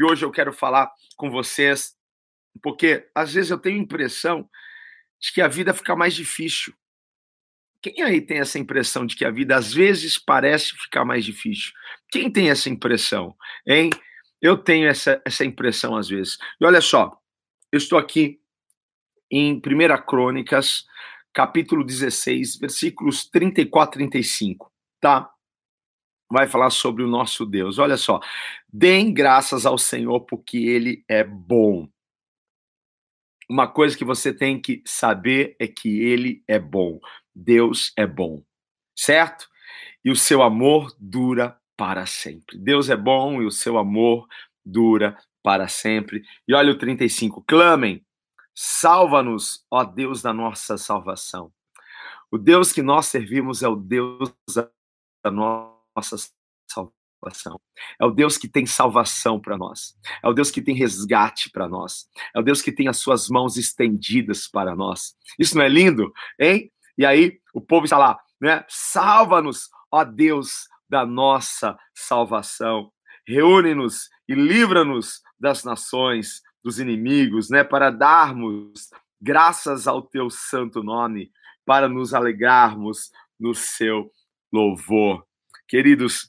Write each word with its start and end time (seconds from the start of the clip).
e 0.00 0.02
hoje 0.02 0.24
eu 0.24 0.30
quero 0.30 0.50
falar 0.50 0.90
com 1.14 1.30
vocês, 1.30 1.94
porque 2.62 3.06
às 3.14 3.34
vezes 3.34 3.50
eu 3.50 3.58
tenho 3.58 3.78
a 3.78 3.82
impressão 3.82 4.48
de 5.20 5.30
que 5.30 5.42
a 5.42 5.46
vida 5.46 5.74
fica 5.74 5.94
mais 5.94 6.14
difícil. 6.14 6.72
Quem 7.82 8.02
aí 8.02 8.18
tem 8.22 8.38
essa 8.38 8.58
impressão 8.58 9.04
de 9.04 9.14
que 9.14 9.26
a 9.26 9.30
vida 9.30 9.54
às 9.54 9.74
vezes 9.74 10.16
parece 10.16 10.74
ficar 10.74 11.04
mais 11.04 11.22
difícil? 11.22 11.72
Quem 12.10 12.32
tem 12.32 12.48
essa 12.48 12.70
impressão, 12.70 13.36
hein? 13.66 13.90
Eu 14.40 14.56
tenho 14.56 14.88
essa, 14.88 15.20
essa 15.22 15.44
impressão 15.44 15.94
às 15.94 16.08
vezes. 16.08 16.38
E 16.58 16.64
olha 16.64 16.80
só, 16.80 17.20
eu 17.70 17.76
estou 17.76 17.98
aqui 17.98 18.40
em 19.30 19.56
1 19.58 20.06
Crônicas, 20.06 20.86
capítulo 21.30 21.84
16, 21.84 22.56
versículos 22.56 23.28
34 23.28 24.00
e 24.00 24.08
35, 24.08 24.72
tá? 24.98 25.30
Vai 26.30 26.46
falar 26.46 26.70
sobre 26.70 27.02
o 27.02 27.08
nosso 27.08 27.44
Deus. 27.44 27.78
Olha 27.78 27.96
só. 27.96 28.20
Deem 28.72 29.12
graças 29.12 29.66
ao 29.66 29.76
Senhor 29.76 30.20
porque 30.20 30.58
ele 30.58 31.04
é 31.08 31.24
bom. 31.24 31.88
Uma 33.48 33.66
coisa 33.66 33.98
que 33.98 34.04
você 34.04 34.32
tem 34.32 34.60
que 34.60 34.80
saber 34.86 35.56
é 35.58 35.66
que 35.66 36.00
ele 36.02 36.44
é 36.46 36.58
bom. 36.58 37.00
Deus 37.34 37.92
é 37.96 38.06
bom. 38.06 38.44
Certo? 38.96 39.48
E 40.04 40.10
o 40.10 40.16
seu 40.16 40.40
amor 40.42 40.94
dura 41.00 41.58
para 41.76 42.06
sempre. 42.06 42.58
Deus 42.58 42.88
é 42.88 42.96
bom 42.96 43.42
e 43.42 43.46
o 43.46 43.50
seu 43.50 43.76
amor 43.76 44.28
dura 44.64 45.18
para 45.42 45.66
sempre. 45.66 46.22
E 46.46 46.54
olha 46.54 46.72
o 46.72 46.78
35. 46.78 47.42
Clamem, 47.42 48.04
salva-nos, 48.54 49.64
ó 49.70 49.82
Deus 49.82 50.22
da 50.22 50.32
nossa 50.32 50.78
salvação. 50.78 51.52
O 52.30 52.38
Deus 52.38 52.72
que 52.72 52.82
nós 52.82 53.06
servimos 53.06 53.62
é 53.62 53.68
o 53.68 53.74
Deus 53.74 54.32
da 54.54 55.30
nossa 55.30 55.79
salvação. 55.94 57.60
É 58.00 58.04
o 58.04 58.10
Deus 58.10 58.38
que 58.38 58.48
tem 58.48 58.64
salvação 58.64 59.38
para 59.40 59.56
nós. 59.56 59.96
É 60.22 60.28
o 60.28 60.32
Deus 60.32 60.50
que 60.50 60.62
tem 60.62 60.74
resgate 60.74 61.50
para 61.50 61.68
nós. 61.68 62.08
É 62.34 62.40
o 62.40 62.42
Deus 62.42 62.62
que 62.62 62.72
tem 62.72 62.88
as 62.88 62.98
suas 62.98 63.28
mãos 63.28 63.56
estendidas 63.56 64.48
para 64.48 64.74
nós. 64.74 65.14
Isso 65.38 65.56
não 65.56 65.64
é 65.64 65.68
lindo, 65.68 66.12
hein? 66.38 66.72
E 66.96 67.04
aí 67.04 67.38
o 67.52 67.60
povo 67.60 67.84
está 67.84 67.98
lá, 67.98 68.18
né? 68.40 68.64
Salva-nos, 68.68 69.68
ó 69.90 70.04
Deus 70.04 70.68
da 70.88 71.06
nossa 71.06 71.78
salvação. 71.94 72.90
Reúne-nos 73.26 74.08
e 74.28 74.34
livra-nos 74.34 75.22
das 75.38 75.64
nações, 75.64 76.42
dos 76.62 76.78
inimigos, 76.78 77.48
né, 77.48 77.64
para 77.64 77.90
darmos 77.90 78.90
graças 79.20 79.86
ao 79.86 80.02
teu 80.02 80.28
santo 80.28 80.82
nome, 80.82 81.30
para 81.64 81.88
nos 81.88 82.12
alegrarmos 82.12 83.10
no 83.38 83.54
seu 83.54 84.10
louvor. 84.52 85.24
Queridos, 85.70 86.28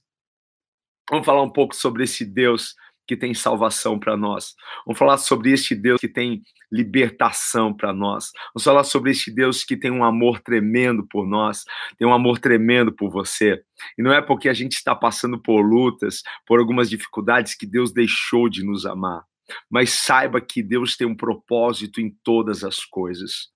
vamos 1.10 1.26
falar 1.26 1.42
um 1.42 1.50
pouco 1.50 1.76
sobre 1.76 2.04
esse 2.04 2.24
Deus 2.24 2.76
que 3.08 3.18
tem 3.18 3.34
salvação 3.34 4.00
para 4.00 4.16
nós. 4.16 4.54
Vamos 4.86 5.00
falar 5.00 5.18
sobre 5.18 5.52
este 5.52 5.74
Deus 5.74 6.00
que 6.00 6.08
tem 6.08 6.44
libertação 6.72 7.76
para 7.76 7.92
nós. 7.92 8.30
Vamos 8.54 8.64
falar 8.64 8.84
sobre 8.84 9.10
este 9.10 9.32
Deus 9.32 9.64
que 9.64 9.76
tem 9.76 9.90
um 9.90 10.04
amor 10.04 10.40
tremendo 10.42 11.08
por 11.08 11.26
nós, 11.28 11.64
tem 11.98 12.08
um 12.08 12.14
amor 12.14 12.38
tremendo 12.38 12.94
por 12.94 13.10
você. 13.10 13.60
E 13.98 14.04
não 14.04 14.14
é 14.14 14.22
porque 14.22 14.48
a 14.48 14.54
gente 14.54 14.74
está 14.74 14.96
passando 14.96 15.42
por 15.42 15.60
lutas, 15.64 16.22
por 16.46 16.60
algumas 16.60 16.88
dificuldades 16.88 17.56
que 17.56 17.66
Deus 17.66 17.92
deixou 17.92 18.48
de 18.48 18.64
nos 18.64 18.86
amar. 18.86 19.24
Mas 19.72 19.90
saiba 19.90 20.40
que 20.40 20.62
Deus 20.62 20.96
tem 20.96 21.08
um 21.08 21.18
propósito 21.18 22.00
em 22.00 22.16
todas 22.24 22.64
as 22.64 22.86
coisas. 22.86 23.50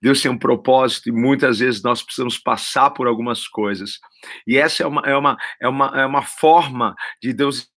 Deus 0.00 0.20
tem 0.20 0.30
um 0.30 0.38
propósito 0.38 1.08
e 1.08 1.12
muitas 1.12 1.58
vezes 1.58 1.82
nós 1.82 2.02
precisamos 2.02 2.38
passar 2.38 2.90
por 2.90 3.06
algumas 3.06 3.46
coisas. 3.48 3.98
E 4.46 4.56
essa 4.56 4.82
é 4.82 4.86
uma, 4.86 5.02
é 5.02 5.16
uma, 5.16 5.36
é 5.60 5.68
uma, 5.68 6.02
é 6.02 6.06
uma 6.06 6.22
forma 6.22 6.94
de 7.22 7.32
Deus 7.32 7.70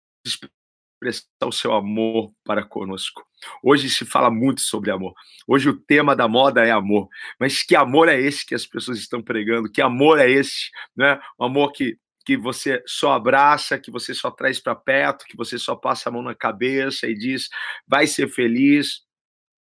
expressar 1.02 1.26
o 1.44 1.52
seu 1.52 1.72
amor 1.72 2.32
para 2.44 2.64
conosco. 2.64 3.24
Hoje 3.62 3.90
se 3.90 4.04
fala 4.04 4.30
muito 4.30 4.60
sobre 4.60 4.90
amor. 4.90 5.14
Hoje 5.46 5.68
o 5.68 5.76
tema 5.76 6.14
da 6.14 6.28
moda 6.28 6.64
é 6.64 6.70
amor. 6.70 7.08
Mas 7.38 7.62
que 7.62 7.74
amor 7.74 8.08
é 8.08 8.20
esse 8.20 8.46
que 8.46 8.54
as 8.54 8.66
pessoas 8.66 8.98
estão 8.98 9.20
pregando? 9.20 9.70
Que 9.70 9.82
amor 9.82 10.18
é 10.18 10.30
esse? 10.30 10.70
Né? 10.96 11.20
O 11.38 11.44
amor 11.44 11.72
que, 11.72 11.98
que 12.24 12.36
você 12.36 12.82
só 12.86 13.12
abraça, 13.12 13.78
que 13.78 13.90
você 13.90 14.14
só 14.14 14.30
traz 14.30 14.60
para 14.60 14.76
perto, 14.76 15.24
que 15.26 15.36
você 15.36 15.58
só 15.58 15.74
passa 15.74 16.08
a 16.08 16.12
mão 16.12 16.22
na 16.22 16.34
cabeça 16.34 17.06
e 17.06 17.14
diz: 17.14 17.48
vai 17.86 18.06
ser 18.06 18.28
feliz. 18.28 19.02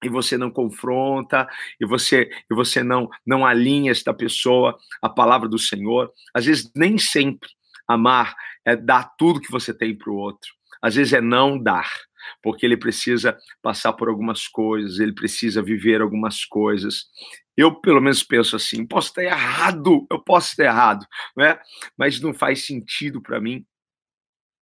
E 0.02 0.08
você 0.08 0.38
não 0.38 0.50
confronta, 0.50 1.48
e 1.80 1.86
você 1.86 2.30
e 2.50 2.54
você 2.54 2.82
não 2.82 3.08
não 3.26 3.44
alinha 3.44 3.90
esta 3.90 4.14
pessoa 4.14 4.76
à 5.02 5.08
palavra 5.08 5.48
do 5.48 5.58
Senhor. 5.58 6.12
Às 6.32 6.46
vezes 6.46 6.70
nem 6.74 6.98
sempre 6.98 7.48
amar 7.86 8.34
é 8.64 8.76
dar 8.76 9.04
tudo 9.18 9.40
que 9.40 9.50
você 9.50 9.74
tem 9.74 9.96
para 9.96 10.10
o 10.10 10.16
outro 10.16 10.58
às 10.80 10.94
vezes 10.94 11.12
é 11.12 11.20
não 11.20 11.58
dar, 11.58 11.88
porque 12.42 12.64
ele 12.64 12.76
precisa 12.76 13.36
passar 13.62 13.92
por 13.92 14.08
algumas 14.08 14.46
coisas, 14.46 14.98
ele 14.98 15.12
precisa 15.12 15.62
viver 15.62 16.00
algumas 16.00 16.44
coisas. 16.44 17.06
Eu, 17.56 17.74
pelo 17.74 18.00
menos, 18.00 18.22
penso 18.22 18.56
assim: 18.56 18.86
posso 18.86 19.08
estar 19.08 19.24
errado, 19.24 20.06
eu 20.10 20.22
posso 20.22 20.50
estar 20.50 20.64
errado, 20.64 21.06
né? 21.36 21.58
mas 21.96 22.20
não 22.20 22.32
faz 22.32 22.64
sentido 22.64 23.20
para 23.20 23.40
mim 23.40 23.64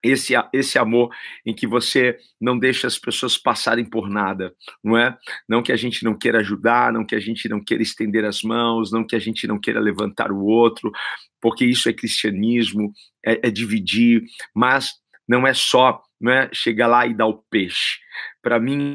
esse, 0.05 0.35
esse 0.53 0.79
amor 0.79 1.13
em 1.45 1.55
que 1.55 1.67
você 1.67 2.17
não 2.41 2.59
deixa 2.59 2.87
as 2.87 2.99
pessoas 2.99 3.39
passarem 3.39 3.85
por 3.85 4.09
nada, 4.09 4.55
não 4.83 4.97
é? 4.97 5.17
Não 5.49 5.63
que 5.63 5.73
a 5.73 5.77
gente 5.77 6.05
não 6.05 6.17
queira 6.17 6.41
ajudar, 6.41 6.93
não 6.93 7.05
que 7.05 7.15
a 7.15 7.21
gente 7.21 7.49
não 7.49 7.63
queira 7.63 7.83
estender 7.83 8.25
as 8.25 8.43
mãos, 8.43 8.93
não 8.93 9.05
que 9.05 9.17
a 9.17 9.19
gente 9.19 9.47
não 9.47 9.59
queira 9.59 9.81
levantar 9.81 10.31
o 10.31 10.45
outro, 10.45 10.93
porque 11.41 11.65
isso 11.65 11.89
é 11.89 11.93
cristianismo, 11.93 12.93
é, 13.25 13.49
é 13.49 13.51
dividir, 13.51 14.23
mas 14.55 14.93
não 15.27 15.47
é 15.47 15.55
só 15.55 16.03
não 16.21 16.33
é 16.33 16.49
chegar 16.55 16.87
lá 16.87 17.07
e 17.07 17.13
dar 17.13 17.27
o 17.27 17.45
peixe. 17.51 17.99
Para 18.41 18.59
mim, 18.59 18.95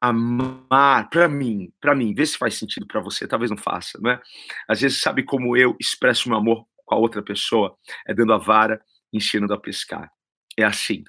amar, 0.00 1.08
para 1.08 1.28
mim, 1.28 1.72
para 1.80 1.94
mim, 1.94 2.12
vê 2.12 2.26
se 2.26 2.36
faz 2.36 2.54
sentido 2.54 2.84
para 2.84 3.00
você, 3.00 3.28
talvez 3.28 3.48
não 3.48 3.56
faça, 3.56 3.96
não 4.02 4.10
é? 4.10 4.20
Às 4.68 4.80
vezes, 4.80 5.00
sabe 5.00 5.22
como 5.22 5.56
eu 5.56 5.76
expresso 5.78 6.28
meu 6.28 6.38
amor 6.38 6.66
com 6.84 6.96
a 6.96 6.98
outra 6.98 7.22
pessoa? 7.22 7.76
É 8.04 8.12
dando 8.12 8.32
a 8.32 8.38
vara, 8.38 8.82
ensinando 9.12 9.54
a 9.54 9.60
pescar. 9.60 10.10
É 10.56 10.64
assim, 10.64 11.04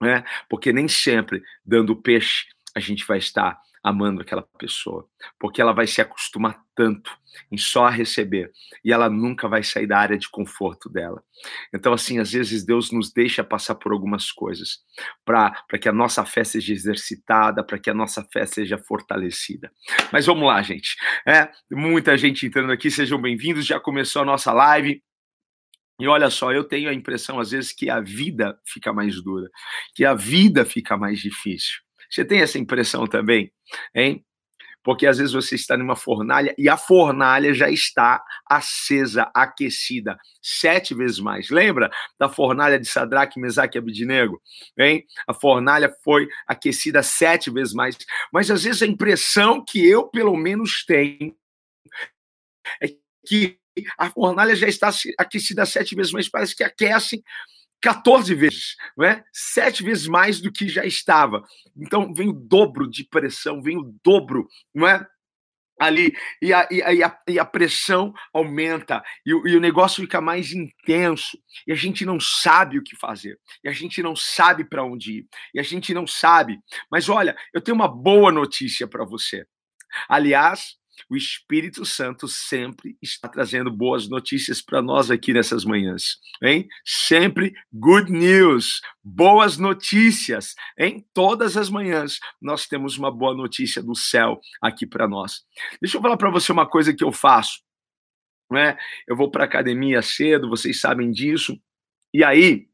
não 0.00 0.08
é? 0.08 0.24
Porque 0.48 0.72
nem 0.72 0.88
sempre 0.88 1.42
dando 1.64 2.00
peixe 2.00 2.46
a 2.74 2.80
gente 2.80 3.06
vai 3.06 3.18
estar 3.18 3.58
amando 3.84 4.22
aquela 4.22 4.42
pessoa, 4.58 5.06
porque 5.38 5.60
ela 5.60 5.74
vai 5.74 5.86
se 5.86 6.00
acostumar 6.00 6.58
tanto 6.74 7.10
em 7.52 7.58
só 7.58 7.86
receber 7.88 8.50
e 8.82 8.90
ela 8.90 9.10
nunca 9.10 9.46
vai 9.46 9.62
sair 9.62 9.86
da 9.86 9.98
área 9.98 10.16
de 10.16 10.26
conforto 10.30 10.88
dela. 10.88 11.22
Então, 11.72 11.92
assim, 11.92 12.18
às 12.18 12.32
vezes 12.32 12.64
Deus 12.64 12.90
nos 12.90 13.12
deixa 13.12 13.44
passar 13.44 13.74
por 13.74 13.92
algumas 13.92 14.32
coisas 14.32 14.78
para 15.22 15.52
que 15.78 15.86
a 15.86 15.92
nossa 15.92 16.24
fé 16.24 16.42
seja 16.44 16.72
exercitada, 16.72 17.62
para 17.62 17.78
que 17.78 17.90
a 17.90 17.94
nossa 17.94 18.24
fé 18.32 18.46
seja 18.46 18.78
fortalecida. 18.78 19.70
Mas 20.10 20.24
vamos 20.24 20.46
lá, 20.46 20.62
gente. 20.62 20.96
É, 21.26 21.50
muita 21.70 22.16
gente 22.16 22.46
entrando 22.46 22.72
aqui, 22.72 22.90
sejam 22.90 23.20
bem-vindos. 23.20 23.66
Já 23.66 23.78
começou 23.78 24.22
a 24.22 24.24
nossa 24.24 24.50
live. 24.50 25.02
E 26.00 26.08
olha 26.08 26.28
só, 26.28 26.52
eu 26.52 26.64
tenho 26.64 26.90
a 26.90 26.94
impressão 26.94 27.38
às 27.38 27.52
vezes 27.52 27.72
que 27.72 27.88
a 27.88 28.00
vida 28.00 28.58
fica 28.66 28.92
mais 28.92 29.22
dura, 29.22 29.48
que 29.94 30.04
a 30.04 30.14
vida 30.14 30.64
fica 30.64 30.96
mais 30.96 31.20
difícil. 31.20 31.80
Você 32.10 32.24
tem 32.24 32.40
essa 32.40 32.58
impressão 32.58 33.06
também, 33.06 33.52
hein? 33.94 34.24
Porque 34.82 35.06
às 35.06 35.16
vezes 35.16 35.32
você 35.32 35.54
está 35.54 35.78
numa 35.78 35.96
fornalha 35.96 36.54
e 36.58 36.68
a 36.68 36.76
fornalha 36.76 37.54
já 37.54 37.70
está 37.70 38.22
acesa, 38.46 39.30
aquecida, 39.34 40.18
sete 40.42 40.94
vezes 40.94 41.18
mais. 41.18 41.48
Lembra 41.48 41.90
da 42.18 42.28
fornalha 42.28 42.78
de 42.78 42.86
Sadraque, 42.86 43.40
Mesaque 43.40 43.78
e 43.78 43.80
Abidinego? 43.80 44.38
Hein? 44.78 45.06
A 45.26 45.32
fornalha 45.32 45.90
foi 46.04 46.28
aquecida 46.46 47.02
sete 47.02 47.50
vezes 47.50 47.72
mais. 47.72 47.96
Mas 48.30 48.50
às 48.50 48.64
vezes 48.64 48.82
a 48.82 48.86
impressão 48.86 49.64
que 49.66 49.84
eu, 49.88 50.06
pelo 50.06 50.36
menos, 50.36 50.84
tenho 50.86 51.34
é 52.82 52.88
que 53.26 53.58
a 53.98 54.10
fornalha 54.10 54.54
já 54.54 54.68
está 54.68 54.90
aquecida 55.18 55.66
sete 55.66 55.94
vezes 55.94 56.12
mais, 56.12 56.28
parece 56.28 56.54
que 56.54 56.64
aquece 56.64 57.22
14 57.80 58.34
vezes, 58.34 58.76
não 58.96 59.04
é? 59.04 59.22
Sete 59.32 59.82
vezes 59.82 60.06
mais 60.06 60.40
do 60.40 60.50
que 60.50 60.68
já 60.68 60.86
estava. 60.86 61.44
Então 61.76 62.14
vem 62.14 62.28
o 62.28 62.32
dobro 62.32 62.88
de 62.88 63.04
pressão, 63.04 63.60
vem 63.60 63.76
o 63.76 63.94
dobro, 64.02 64.48
não 64.74 64.88
é? 64.88 65.06
ali 65.78 66.12
e 66.40 66.52
a, 66.52 66.68
e 66.70 67.02
a, 67.02 67.18
e 67.28 67.38
a 67.38 67.44
pressão 67.44 68.12
aumenta 68.32 69.02
e 69.26 69.30
e 69.30 69.56
o, 69.56 69.60
negócio 69.60 70.02
fica 70.02 70.20
mais 70.20 70.52
intenso 70.52 71.38
e 71.66 71.72
a 71.72 71.74
gente 71.74 72.04
não 72.04 72.20
sabe 72.20 72.78
o 72.78 72.82
que 72.82 72.96
fazer 72.96 73.38
e 73.62 73.68
a 73.68 73.72
gente 73.72 74.02
não 74.02 74.14
sabe 74.14 74.64
para 74.64 74.84
onde 74.84 75.18
ir 75.18 75.28
e 75.52 75.60
a 75.60 75.62
gente 75.62 75.92
não 75.92 76.06
sabe 76.06 76.60
mas 76.90 77.08
olha 77.08 77.36
eu 77.52 77.60
tenho 77.60 77.74
uma 77.74 77.88
boa 77.88 78.30
notícia 78.30 78.86
para 78.86 79.04
você 79.04 79.46
aliás 80.08 80.76
o 81.10 81.16
Espírito 81.16 81.84
Santo 81.84 82.26
sempre 82.28 82.96
está 83.02 83.28
trazendo 83.28 83.70
boas 83.70 84.08
notícias 84.08 84.62
para 84.62 84.82
nós 84.82 85.10
aqui 85.10 85.32
nessas 85.32 85.64
manhãs, 85.64 86.18
hein? 86.42 86.66
Sempre 86.84 87.54
good 87.72 88.10
news, 88.10 88.80
boas 89.02 89.58
notícias, 89.58 90.54
em 90.78 91.04
todas 91.12 91.56
as 91.56 91.68
manhãs 91.68 92.18
nós 92.40 92.66
temos 92.66 92.96
uma 92.96 93.10
boa 93.10 93.34
notícia 93.34 93.82
do 93.82 93.94
céu 93.94 94.40
aqui 94.60 94.86
para 94.86 95.08
nós. 95.08 95.42
Deixa 95.80 95.96
eu 95.96 96.02
falar 96.02 96.16
para 96.16 96.30
você 96.30 96.52
uma 96.52 96.68
coisa 96.68 96.94
que 96.94 97.04
eu 97.04 97.12
faço, 97.12 97.60
né? 98.50 98.76
Eu 99.06 99.16
vou 99.16 99.30
para 99.30 99.44
academia 99.44 100.02
cedo, 100.02 100.48
vocês 100.48 100.80
sabem 100.80 101.10
disso. 101.10 101.58
E 102.12 102.22
aí, 102.22 102.68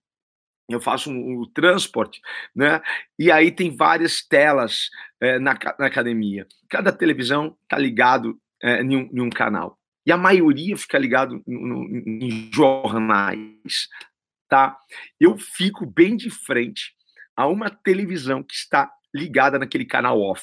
eu 0.73 0.81
faço 0.81 1.11
um, 1.11 1.43
um, 1.43 1.53
transporte, 1.53 2.21
né? 2.55 2.81
E 3.19 3.31
aí 3.31 3.51
tem 3.51 3.77
várias 3.77 4.23
telas 4.27 4.89
é, 5.21 5.39
na, 5.39 5.57
na, 5.79 5.87
academia. 5.87 6.47
Cada 6.69 6.93
televisão 6.93 7.57
tá 7.69 7.79
ligado 7.79 8.39
é, 8.63 8.83
em, 8.83 8.97
um, 8.97 9.11
em, 9.13 9.21
um, 9.21 9.31
canal. 9.31 9.79
E 10.07 10.13
a 10.13 10.17
maioria 10.17 10.77
fica 10.77 10.99
ligado 10.99 11.43
em 11.47 12.51
jornais, 12.53 13.89
tá? 14.49 14.77
Eu 15.19 15.37
fico 15.39 15.87
bem 15.87 16.17
de 16.17 16.31
frente 16.31 16.93
a 17.37 17.47
uma 17.47 17.71
televisão 17.71 18.43
que 18.43 18.55
está 18.55 18.91
ligada 19.15 19.59
naquele 19.59 19.85
canal 19.85 20.21
off. 20.21 20.43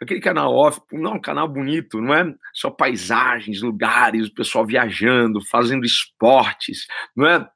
Aquele 0.00 0.20
canal 0.20 0.54
off, 0.54 0.80
não 0.92 1.12
é 1.12 1.14
um 1.14 1.20
canal 1.20 1.46
bonito, 1.48 2.00
não 2.00 2.14
é 2.14 2.34
só 2.54 2.70
paisagens, 2.70 3.60
lugares, 3.60 4.28
o 4.28 4.34
pessoal 4.34 4.64
viajando, 4.64 5.44
fazendo 5.46 5.84
esportes, 5.84 6.86
não 7.14 7.26
é? 7.26 7.48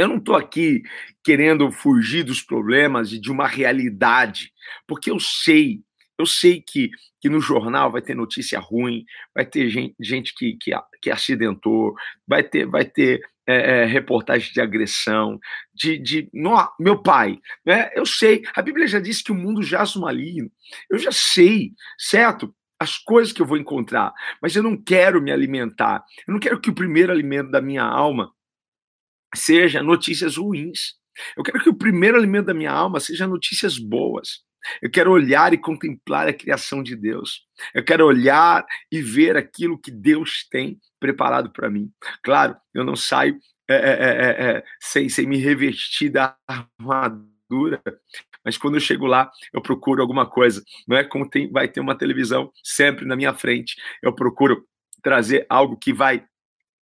Eu 0.00 0.08
não 0.08 0.16
estou 0.16 0.34
aqui 0.34 0.82
querendo 1.22 1.70
fugir 1.70 2.22
dos 2.22 2.40
problemas 2.40 3.12
e 3.12 3.20
de 3.20 3.30
uma 3.30 3.46
realidade, 3.46 4.50
porque 4.86 5.10
eu 5.10 5.20
sei, 5.20 5.82
eu 6.18 6.24
sei 6.24 6.64
que, 6.66 6.88
que 7.20 7.28
no 7.28 7.38
jornal 7.38 7.92
vai 7.92 8.00
ter 8.00 8.14
notícia 8.14 8.58
ruim, 8.58 9.04
vai 9.34 9.44
ter 9.44 9.68
gente, 9.68 9.94
gente 10.00 10.34
que, 10.34 10.56
que, 10.58 10.72
que 11.02 11.10
acidentou, 11.10 11.94
vai 12.26 12.42
ter, 12.42 12.64
vai 12.64 12.86
ter 12.86 13.20
é, 13.46 13.82
é, 13.82 13.84
reportagem 13.84 14.50
de 14.54 14.60
agressão, 14.62 15.38
de, 15.74 15.98
de 15.98 16.30
no, 16.32 16.56
meu 16.80 17.02
pai, 17.02 17.38
né? 17.62 17.90
Eu 17.94 18.06
sei, 18.06 18.42
a 18.54 18.62
Bíblia 18.62 18.86
já 18.86 19.00
disse 19.00 19.22
que 19.22 19.32
o 19.32 19.34
mundo 19.34 19.62
jaz 19.62 19.94
no 19.96 20.00
maligno. 20.00 20.50
Eu 20.88 20.98
já 20.98 21.12
sei, 21.12 21.72
certo? 21.98 22.54
As 22.78 22.96
coisas 22.96 23.34
que 23.34 23.42
eu 23.42 23.46
vou 23.46 23.58
encontrar, 23.58 24.14
mas 24.40 24.56
eu 24.56 24.62
não 24.62 24.82
quero 24.82 25.20
me 25.20 25.30
alimentar. 25.30 26.02
Eu 26.26 26.32
não 26.32 26.40
quero 26.40 26.58
que 26.58 26.70
o 26.70 26.74
primeiro 26.74 27.12
alimento 27.12 27.50
da 27.50 27.60
minha 27.60 27.82
alma 27.84 28.32
seja 29.34 29.82
notícias 29.82 30.36
ruins. 30.36 30.94
Eu 31.36 31.42
quero 31.42 31.62
que 31.62 31.68
o 31.68 31.74
primeiro 31.74 32.16
alimento 32.16 32.46
da 32.46 32.54
minha 32.54 32.72
alma 32.72 33.00
seja 33.00 33.26
notícias 33.26 33.78
boas. 33.78 34.42
Eu 34.82 34.90
quero 34.90 35.10
olhar 35.10 35.52
e 35.52 35.58
contemplar 35.58 36.28
a 36.28 36.32
criação 36.32 36.82
de 36.82 36.94
Deus. 36.94 37.42
Eu 37.74 37.84
quero 37.84 38.04
olhar 38.06 38.64
e 38.92 39.00
ver 39.00 39.36
aquilo 39.36 39.78
que 39.78 39.90
Deus 39.90 40.46
tem 40.50 40.78
preparado 40.98 41.50
para 41.50 41.70
mim. 41.70 41.90
Claro, 42.22 42.56
eu 42.74 42.84
não 42.84 42.94
saio 42.94 43.38
é, 43.68 43.74
é, 43.74 44.56
é, 44.56 44.64
sem, 44.80 45.08
sem 45.08 45.26
me 45.26 45.38
revestir 45.38 46.10
da 46.10 46.36
armadura, 46.46 47.80
mas 48.44 48.58
quando 48.58 48.74
eu 48.74 48.80
chego 48.80 49.06
lá, 49.06 49.30
eu 49.52 49.62
procuro 49.62 50.02
alguma 50.02 50.28
coisa. 50.28 50.62
Não 50.86 50.96
é 50.96 51.04
como 51.04 51.28
tem, 51.28 51.50
vai 51.50 51.68
ter 51.68 51.80
uma 51.80 51.96
televisão 51.96 52.50
sempre 52.64 53.04
na 53.04 53.16
minha 53.16 53.32
frente. 53.32 53.76
Eu 54.02 54.14
procuro 54.14 54.66
trazer 55.02 55.46
algo 55.48 55.76
que 55.76 55.92
vai 55.92 56.24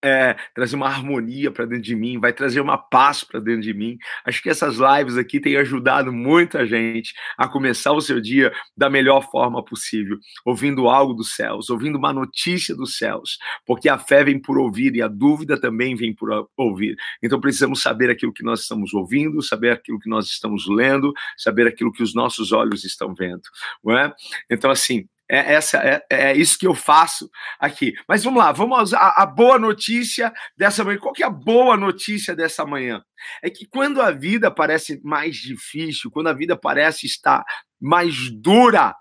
é, 0.02 0.36
trazer 0.54 0.76
uma 0.76 0.86
harmonia 0.86 1.50
para 1.50 1.66
dentro 1.66 1.84
de 1.84 1.96
mim, 1.96 2.18
vai 2.18 2.32
trazer 2.32 2.60
uma 2.60 2.78
paz 2.78 3.24
para 3.24 3.40
dentro 3.40 3.62
de 3.62 3.74
mim. 3.74 3.98
Acho 4.24 4.42
que 4.42 4.48
essas 4.48 4.76
lives 4.76 5.16
aqui 5.16 5.40
têm 5.40 5.56
ajudado 5.56 6.12
muita 6.12 6.66
gente 6.66 7.12
a 7.36 7.48
começar 7.48 7.92
o 7.92 8.00
seu 8.00 8.20
dia 8.20 8.52
da 8.76 8.88
melhor 8.88 9.28
forma 9.30 9.64
possível, 9.64 10.18
ouvindo 10.44 10.88
algo 10.88 11.14
dos 11.14 11.34
céus, 11.34 11.68
ouvindo 11.68 11.98
uma 11.98 12.12
notícia 12.12 12.74
dos 12.74 12.96
céus, 12.96 13.38
porque 13.66 13.88
a 13.88 13.98
fé 13.98 14.22
vem 14.22 14.40
por 14.40 14.58
ouvir 14.58 14.94
e 14.94 15.02
a 15.02 15.08
dúvida 15.08 15.60
também 15.60 15.96
vem 15.96 16.14
por 16.14 16.48
ouvir. 16.56 16.96
Então 17.22 17.40
precisamos 17.40 17.82
saber 17.82 18.10
aquilo 18.10 18.32
que 18.32 18.44
nós 18.44 18.60
estamos 18.60 18.94
ouvindo, 18.94 19.42
saber 19.42 19.72
aquilo 19.72 19.98
que 19.98 20.08
nós 20.08 20.28
estamos 20.28 20.66
lendo, 20.68 21.12
saber 21.36 21.66
aquilo 21.66 21.92
que 21.92 22.02
os 22.02 22.14
nossos 22.14 22.52
olhos 22.52 22.84
estão 22.84 23.14
vendo, 23.14 23.42
não 23.82 23.98
é? 23.98 24.12
Então 24.48 24.70
assim, 24.70 25.08
é, 25.28 25.54
essa, 25.54 25.78
é, 25.78 26.06
é, 26.10 26.36
isso 26.36 26.58
que 26.58 26.66
eu 26.66 26.75
faço 26.75 27.30
aqui. 27.58 27.92
Mas 28.08 28.25
vamos 28.25 28.42
lá, 28.42 28.50
vamos 28.50 28.94
a, 28.94 29.22
a 29.22 29.26
boa 29.26 29.58
notícia 29.58 30.32
dessa 30.56 30.82
manhã. 30.82 30.98
Qual 30.98 31.12
que 31.12 31.22
é 31.22 31.26
a 31.26 31.30
boa 31.30 31.76
notícia 31.76 32.34
dessa 32.34 32.64
manhã? 32.64 33.04
É 33.42 33.50
que 33.50 33.66
quando 33.66 34.00
a 34.00 34.10
vida 34.10 34.50
parece 34.50 35.00
mais 35.04 35.36
difícil, 35.36 36.10
quando 36.10 36.28
a 36.28 36.32
vida 36.32 36.56
parece 36.56 37.06
estar 37.06 37.44
mais 37.80 38.30
dura, 38.30 38.94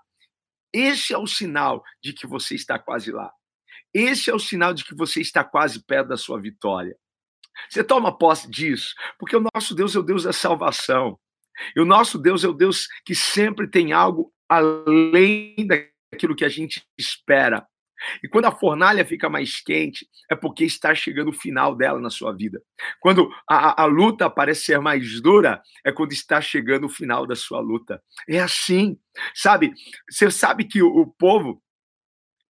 esse 0.72 1.14
é 1.14 1.18
o 1.18 1.26
sinal 1.26 1.82
de 2.02 2.12
que 2.12 2.26
você 2.26 2.54
está 2.54 2.78
quase 2.78 3.10
lá. 3.10 3.32
Esse 3.94 4.30
é 4.30 4.34
o 4.34 4.38
sinal 4.38 4.74
de 4.74 4.84
que 4.84 4.94
você 4.94 5.20
está 5.20 5.42
quase 5.42 5.82
perto 5.84 6.08
da 6.08 6.16
sua 6.16 6.38
vitória. 6.38 6.94
Você 7.68 7.82
toma 7.82 8.16
posse 8.16 8.48
disso, 8.48 8.94
porque 9.18 9.34
o 9.34 9.44
nosso 9.54 9.74
Deus 9.74 9.96
é 9.96 9.98
o 9.98 10.02
Deus 10.02 10.24
da 10.24 10.32
salvação. 10.32 11.18
E 11.74 11.80
o 11.80 11.84
nosso 11.84 12.18
Deus 12.18 12.44
é 12.44 12.48
o 12.48 12.52
Deus 12.52 12.86
que 13.04 13.14
sempre 13.14 13.68
tem 13.68 13.92
algo 13.92 14.32
além 14.48 15.66
da 15.66 15.76
aquilo 16.12 16.34
que 16.34 16.44
a 16.44 16.48
gente 16.48 16.82
espera. 16.96 17.66
E 18.22 18.28
quando 18.28 18.44
a 18.44 18.52
fornalha 18.52 19.04
fica 19.04 19.28
mais 19.28 19.60
quente, 19.60 20.06
é 20.30 20.36
porque 20.36 20.64
está 20.64 20.94
chegando 20.94 21.28
o 21.28 21.32
final 21.32 21.74
dela 21.74 22.00
na 22.00 22.10
sua 22.10 22.32
vida. 22.32 22.62
Quando 23.00 23.28
a, 23.48 23.82
a, 23.82 23.86
luta 23.86 24.30
parece 24.30 24.62
ser 24.64 24.80
mais 24.80 25.20
dura, 25.20 25.60
é 25.84 25.90
quando 25.90 26.12
está 26.12 26.40
chegando 26.40 26.86
o 26.86 26.88
final 26.88 27.26
da 27.26 27.34
sua 27.34 27.60
luta. 27.60 28.00
É 28.28 28.38
assim, 28.38 28.96
sabe? 29.34 29.72
Você 30.08 30.30
sabe 30.30 30.64
que 30.64 30.80
o, 30.80 30.86
o 30.88 31.06
povo 31.06 31.60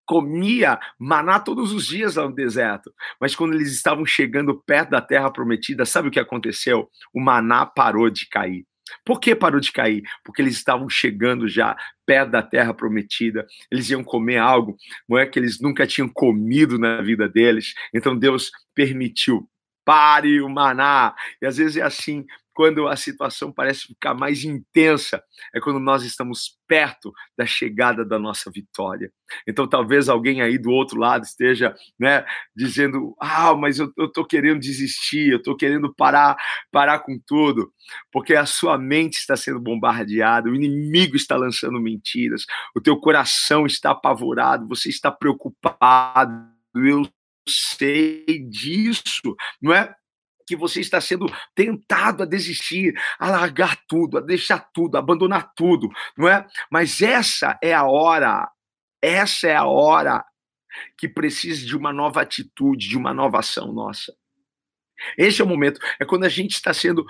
comia 0.05 0.79
maná 0.99 1.39
todos 1.39 1.73
os 1.73 1.87
dias 1.87 2.17
lá 2.17 2.27
no 2.27 2.35
deserto, 2.35 2.91
mas 3.21 3.37
quando 3.37 3.53
eles 3.53 3.73
estavam 3.73 4.07
chegando 4.07 4.59
perto 4.63 4.91
da 4.91 5.03
terra 5.03 5.31
prometida, 5.31 5.85
sabe 5.85 6.09
o 6.09 6.11
que 6.11 6.19
aconteceu? 6.19 6.89
O 7.13 7.21
maná 7.21 7.67
parou 7.67 8.09
de 8.09 8.27
cair. 8.27 8.67
Por 9.05 9.21
que 9.21 9.35
parou 9.35 9.61
de 9.61 9.73
cair? 9.73 10.03
Porque 10.25 10.43
eles 10.43 10.55
estavam 10.55 10.89
chegando 10.89 11.49
já 11.49 11.77
perto 12.07 12.31
da 12.31 12.43
terra 12.43 12.73
prometida, 12.73 13.47
eles 13.71 13.91
iam 13.91 14.03
comer 14.03 14.39
algo, 14.39 14.77
não 15.09 15.19
é 15.19 15.27
que 15.27 15.39
eles 15.39 15.61
nunca 15.61 15.87
tinham 15.87 16.09
comido 16.09 16.79
na 16.79 17.03
vida 17.03 17.29
deles. 17.29 17.75
Então 17.93 18.17
Deus 18.17 18.51
permitiu. 18.75 19.49
Pare 19.85 20.43
o 20.43 20.51
maná. 20.51 21.15
E 21.41 21.47
às 21.47 21.57
vezes 21.57 21.79
é 21.79 21.83
assim, 21.83 22.27
quando 22.59 22.89
a 22.89 22.97
situação 22.97 23.53
parece 23.53 23.87
ficar 23.87 24.15
mais 24.15 24.43
intensa, 24.43 25.23
é 25.55 25.61
quando 25.61 25.79
nós 25.79 26.03
estamos 26.03 26.59
perto 26.67 27.13
da 27.37 27.47
chegada 27.47 28.05
da 28.05 28.19
nossa 28.19 28.51
vitória. 28.51 29.13
Então, 29.47 29.69
talvez 29.69 30.09
alguém 30.09 30.43
aí 30.43 30.59
do 30.59 30.73
outro 30.73 30.99
lado 30.99 31.23
esteja 31.23 31.73
né, 31.97 32.25
dizendo: 32.57 33.15
Ah, 33.21 33.55
mas 33.55 33.79
eu 33.79 33.93
estou 33.97 34.25
querendo 34.25 34.59
desistir, 34.59 35.31
eu 35.31 35.37
estou 35.37 35.57
querendo 35.57 35.95
parar, 35.95 36.37
parar 36.73 36.99
com 36.99 37.17
tudo, 37.25 37.73
porque 38.11 38.35
a 38.35 38.45
sua 38.45 38.77
mente 38.77 39.19
está 39.19 39.37
sendo 39.37 39.61
bombardeada, 39.61 40.51
o 40.51 40.55
inimigo 40.57 41.15
está 41.15 41.37
lançando 41.37 41.81
mentiras, 41.81 42.45
o 42.75 42.81
teu 42.81 42.97
coração 42.97 43.67
está 43.67 43.93
apavorado, 43.93 44.67
você 44.67 44.89
está 44.89 45.13
preocupado. 45.13 46.45
Eu 46.75 47.09
sei 47.49 48.25
disso, 48.51 49.37
não 49.63 49.73
é? 49.73 49.95
Que 50.49 50.57
você 50.57 50.81
está 50.81 50.99
sendo 50.99 51.27
tentado 51.55 52.23
a 52.23 52.27
desistir, 52.27 52.95
a 53.19 53.31
largar 53.31 53.77
tudo, 53.87 54.17
a 54.17 54.21
deixar 54.23 54.59
tudo, 54.73 54.97
a 54.97 54.99
abandonar 54.99 55.53
tudo, 55.55 55.91
não 56.17 56.27
é? 56.27 56.47
Mas 56.71 57.03
essa 57.03 57.59
é 57.63 57.75
a 57.75 57.85
hora, 57.85 58.51
essa 59.03 59.47
é 59.47 59.55
a 59.55 59.67
hora 59.67 60.25
que 60.97 61.07
precisa 61.07 61.67
de 61.67 61.77
uma 61.77 61.93
nova 61.93 62.23
atitude, 62.23 62.89
de 62.89 62.97
uma 62.97 63.13
nova 63.13 63.41
ação 63.41 63.73
nossa. 63.73 64.15
Esse 65.17 65.43
é 65.43 65.45
o 65.45 65.49
momento, 65.49 65.81
é 66.01 66.05
quando 66.05 66.25
a 66.25 66.29
gente 66.29 66.53
está 66.53 66.73
sendo 66.73 67.07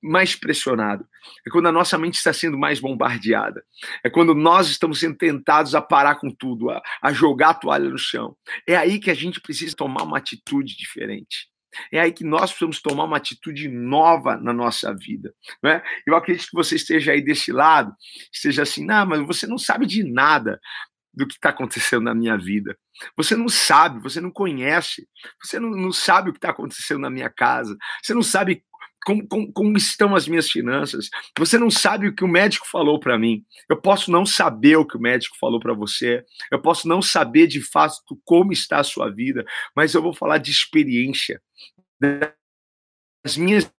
mais 0.00 0.36
pressionado, 0.36 1.04
é 1.44 1.50
quando 1.50 1.66
a 1.66 1.72
nossa 1.72 1.98
mente 1.98 2.14
está 2.14 2.32
sendo 2.32 2.56
mais 2.56 2.78
bombardeada, 2.78 3.64
é 4.04 4.08
quando 4.08 4.32
nós 4.32 4.68
estamos 4.68 5.00
sendo 5.00 5.16
tentados 5.16 5.74
a 5.74 5.82
parar 5.82 6.16
com 6.16 6.30
tudo, 6.30 6.70
a, 6.70 6.80
a 7.02 7.12
jogar 7.12 7.50
a 7.50 7.54
toalha 7.54 7.88
no 7.90 7.98
chão. 7.98 8.36
É 8.66 8.76
aí 8.76 9.00
que 9.00 9.10
a 9.10 9.14
gente 9.14 9.40
precisa 9.40 9.74
tomar 9.74 10.04
uma 10.04 10.18
atitude 10.18 10.76
diferente. 10.76 11.48
É 11.92 12.00
aí 12.00 12.12
que 12.12 12.24
nós 12.24 12.50
precisamos 12.50 12.80
tomar 12.80 13.04
uma 13.04 13.16
atitude 13.16 13.68
nova 13.68 14.36
na 14.36 14.52
nossa 14.52 14.94
vida. 14.94 15.34
Né? 15.62 15.82
Eu 16.06 16.16
acredito 16.16 16.48
que 16.48 16.56
você 16.56 16.76
esteja 16.76 17.12
aí 17.12 17.22
desse 17.22 17.52
lado, 17.52 17.92
esteja 18.32 18.62
assim, 18.62 18.84
não, 18.84 19.06
mas 19.06 19.26
você 19.26 19.46
não 19.46 19.58
sabe 19.58 19.86
de 19.86 20.02
nada 20.02 20.58
do 21.12 21.26
que 21.26 21.34
está 21.34 21.48
acontecendo 21.48 22.02
na 22.02 22.14
minha 22.14 22.36
vida. 22.36 22.76
Você 23.16 23.34
não 23.34 23.48
sabe, 23.48 24.00
você 24.00 24.20
não 24.20 24.30
conhece, 24.30 25.08
você 25.42 25.58
não, 25.58 25.70
não 25.70 25.92
sabe 25.92 26.28
o 26.28 26.32
que 26.32 26.38
está 26.38 26.50
acontecendo 26.50 27.00
na 27.00 27.10
minha 27.10 27.30
casa, 27.30 27.76
você 28.02 28.12
não 28.12 28.22
sabe 28.22 28.62
como, 29.06 29.24
como, 29.28 29.52
como, 29.52 29.76
estão 29.76 30.16
as 30.16 30.26
minhas 30.26 30.50
finanças. 30.50 31.08
Você 31.38 31.56
não 31.56 31.70
sabe 31.70 32.08
o 32.08 32.14
que 32.14 32.24
o 32.24 32.28
médico 32.28 32.66
falou 32.68 32.98
para 32.98 33.16
mim. 33.16 33.44
Eu 33.68 33.80
posso 33.80 34.10
não 34.10 34.26
saber 34.26 34.76
o 34.76 34.84
que 34.84 34.96
o 34.96 35.00
médico 35.00 35.36
falou 35.38 35.60
para 35.60 35.72
você. 35.72 36.24
Eu 36.50 36.60
posso 36.60 36.88
não 36.88 37.00
saber 37.00 37.46
de 37.46 37.60
fato 37.60 37.96
como 38.24 38.52
está 38.52 38.80
a 38.80 38.84
sua 38.84 39.08
vida, 39.08 39.46
mas 39.76 39.94
eu 39.94 40.02
vou 40.02 40.12
falar 40.12 40.38
de 40.38 40.50
experiência, 40.50 41.40
das 42.00 43.36
minhas 43.36 43.70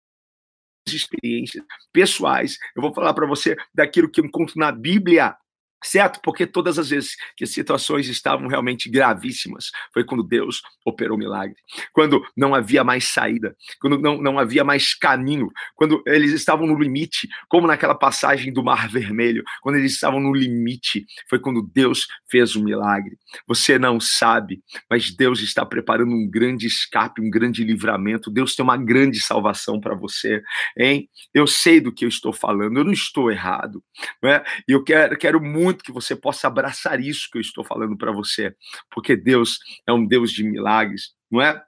experiências 0.86 1.64
pessoais. 1.92 2.56
Eu 2.76 2.80
vou 2.80 2.94
falar 2.94 3.12
para 3.12 3.26
você 3.26 3.56
daquilo 3.74 4.08
que 4.08 4.20
eu 4.20 4.24
encontro 4.24 4.54
na 4.56 4.70
Bíblia 4.70 5.36
Certo? 5.84 6.20
Porque 6.22 6.46
todas 6.46 6.78
as 6.78 6.88
vezes 6.88 7.16
que 7.36 7.44
as 7.44 7.50
situações 7.50 8.08
estavam 8.08 8.48
realmente 8.48 8.88
gravíssimas, 8.88 9.70
foi 9.92 10.04
quando 10.04 10.22
Deus 10.22 10.62
operou 10.84 11.18
milagre. 11.18 11.56
Quando 11.92 12.24
não 12.36 12.54
havia 12.54 12.82
mais 12.82 13.08
saída, 13.08 13.54
quando 13.80 13.98
não, 13.98 14.20
não 14.20 14.38
havia 14.38 14.64
mais 14.64 14.94
caminho, 14.94 15.50
quando 15.74 16.02
eles 16.06 16.32
estavam 16.32 16.66
no 16.66 16.78
limite, 16.78 17.28
como 17.48 17.66
naquela 17.66 17.94
passagem 17.94 18.52
do 18.52 18.64
Mar 18.64 18.88
Vermelho, 18.88 19.44
quando 19.60 19.76
eles 19.76 19.92
estavam 19.92 20.18
no 20.18 20.32
limite, 20.32 21.04
foi 21.28 21.38
quando 21.38 21.62
Deus 21.62 22.06
fez 22.28 22.56
o 22.56 22.64
milagre. 22.64 23.18
Você 23.46 23.78
não 23.78 24.00
sabe, 24.00 24.62
mas 24.90 25.14
Deus 25.14 25.40
está 25.40 25.64
preparando 25.64 26.12
um 26.12 26.28
grande 26.28 26.66
escape, 26.66 27.20
um 27.20 27.30
grande 27.30 27.62
livramento. 27.62 28.30
Deus 28.30 28.56
tem 28.56 28.64
uma 28.64 28.76
grande 28.76 29.20
salvação 29.20 29.78
para 29.78 29.94
você, 29.94 30.42
hein? 30.76 31.08
Eu 31.34 31.46
sei 31.46 31.80
do 31.80 31.92
que 31.92 32.04
eu 32.04 32.08
estou 32.08 32.32
falando, 32.32 32.78
eu 32.78 32.84
não 32.84 32.92
estou 32.92 33.30
errado, 33.30 33.82
né? 34.22 34.42
Eu 34.66 34.82
quero, 34.82 35.16
quero 35.18 35.40
muito 35.40 35.65
muito 35.66 35.82
que 35.82 35.92
você 35.92 36.14
possa 36.14 36.46
abraçar 36.46 37.00
isso 37.00 37.28
que 37.30 37.38
eu 37.38 37.42
estou 37.42 37.64
falando 37.64 37.96
para 37.96 38.12
você, 38.12 38.54
porque 38.90 39.16
Deus 39.16 39.58
é 39.86 39.92
um 39.92 40.06
Deus 40.06 40.30
de 40.30 40.44
milagres, 40.44 41.12
não 41.30 41.42
é? 41.42 41.60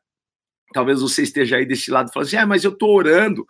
Talvez 0.73 1.01
você 1.01 1.23
esteja 1.23 1.57
aí 1.57 1.65
desse 1.65 1.91
lado 1.91 2.13
falando 2.13 2.29
assim, 2.29 2.37
ah, 2.37 2.47
mas 2.47 2.63
eu 2.63 2.73
estou 2.73 2.95
orando, 2.95 3.45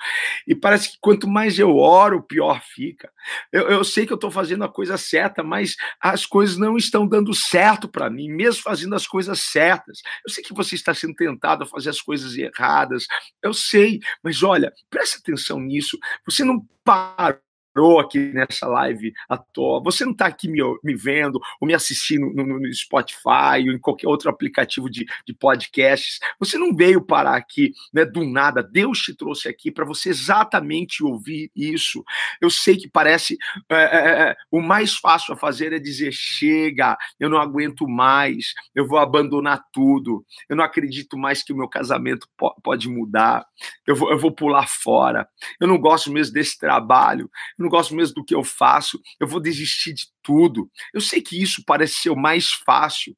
e 0.47 0.55
parece 0.55 0.93
que 0.93 0.99
quanto 1.01 1.29
mais 1.29 1.59
eu 1.59 1.77
oro, 1.77 2.23
pior 2.23 2.63
fica. 2.63 3.11
Eu, 3.53 3.69
eu 3.69 3.85
sei 3.85 4.07
que 4.07 4.13
eu 4.13 4.15
estou 4.15 4.31
fazendo 4.31 4.63
a 4.65 4.73
coisa 4.73 4.97
certa, 4.97 5.43
mas 5.43 5.75
as 6.01 6.25
coisas 6.25 6.57
não 6.57 6.77
estão 6.77 7.07
dando 7.07 7.35
certo 7.35 7.89
para 7.89 8.09
mim, 8.09 8.31
mesmo 8.31 8.63
fazendo 8.63 8.95
as 8.95 9.07
coisas 9.07 9.41
certas. 9.41 10.01
Eu 10.25 10.33
sei 10.33 10.45
que 10.45 10.55
você 10.55 10.77
está 10.77 10.95
sendo 10.95 11.15
tentado 11.15 11.65
a 11.65 11.67
fazer 11.67 11.91
as 11.91 12.01
coisas 12.01 12.37
erradas, 12.37 13.05
eu 13.43 13.53
sei, 13.53 13.99
mas 14.23 14.43
olha, 14.43 14.73
preste 14.89 15.19
atenção 15.19 15.61
nisso. 15.61 15.99
Você 16.25 16.45
não 16.45 16.65
parou 16.85 17.48
parou 17.79 18.01
aqui 18.01 18.33
nessa 18.33 18.67
live 18.67 19.13
à 19.29 19.37
toa, 19.37 19.81
você 19.81 20.05
não 20.05 20.11
está 20.11 20.27
aqui 20.27 20.49
me, 20.49 20.59
me 20.83 20.97
vendo 20.97 21.41
ou 21.61 21.69
me 21.69 21.75
assistindo 21.75 22.27
no, 22.35 22.59
no, 22.59 22.75
Spotify 22.75 23.63
ou 23.67 23.73
em 23.73 23.79
qualquer 23.79 24.09
outro 24.09 24.29
aplicativo 24.29 24.91
de, 24.91 25.07
de 25.25 25.33
podcasts, 25.33 26.19
você 26.41 26.59
não 26.59 26.75
veio 26.75 27.01
parar 27.01 27.37
aqui 27.37 27.73
né, 27.93 28.05
do 28.05 28.25
nada, 28.25 28.63
Deus 28.63 28.99
te 28.99 29.15
trouxe 29.15 29.49
aqui 29.49 29.71
para 29.71 29.85
você 29.85 30.09
exatamente 30.09 31.05
ouvir 31.05 31.53
isso. 31.55 32.05
Eu 32.41 32.51
sei 32.51 32.77
que 32.77 32.89
parece 32.89 33.39
é, 33.71 33.77
é, 33.77 34.23
é, 34.23 34.37
o 34.51 34.61
mais 34.61 34.97
fácil 34.97 35.35
a 35.35 35.37
fazer 35.37 35.73
é 35.73 35.79
dizer: 35.79 36.13
chega, 36.13 36.97
eu 37.21 37.29
não 37.29 37.39
aguento 37.39 37.87
mais, 37.87 38.55
eu 38.75 38.87
vou 38.87 38.99
abandonar 38.99 39.63
tudo, 39.73 40.25
eu 40.49 40.57
não 40.57 40.65
acredito 40.65 41.17
mais 41.17 41.43
que 41.45 41.53
o 41.53 41.57
meu 41.57 41.69
casamento 41.69 42.27
po 42.37 42.49
pode 42.63 42.89
mudar, 42.89 43.47
eu 43.87 43.95
vou, 43.95 44.11
eu 44.11 44.19
vou 44.19 44.33
pular 44.33 44.67
fora, 44.67 45.29
eu 45.61 45.69
não 45.69 45.79
gosto 45.79 46.11
mesmo 46.11 46.35
desse 46.35 46.59
trabalho, 46.59 47.31
eu 47.59 47.63
não 47.63 47.68
não 47.69 47.71
gosto 47.71 47.95
mesmo 47.95 48.15
do 48.15 48.25
que 48.25 48.35
eu 48.35 48.43
faço, 48.43 49.01
eu 49.21 49.29
vou 49.29 49.41
desistir 49.41 49.93
de 49.93 50.07
tudo. 50.23 50.71
Eu 50.93 51.01
sei 51.01 51.21
que 51.21 51.41
isso 51.41 51.63
parece 51.67 51.95
ser 51.97 52.11
o 52.11 52.17
mais 52.17 52.51
fácil, 52.51 53.15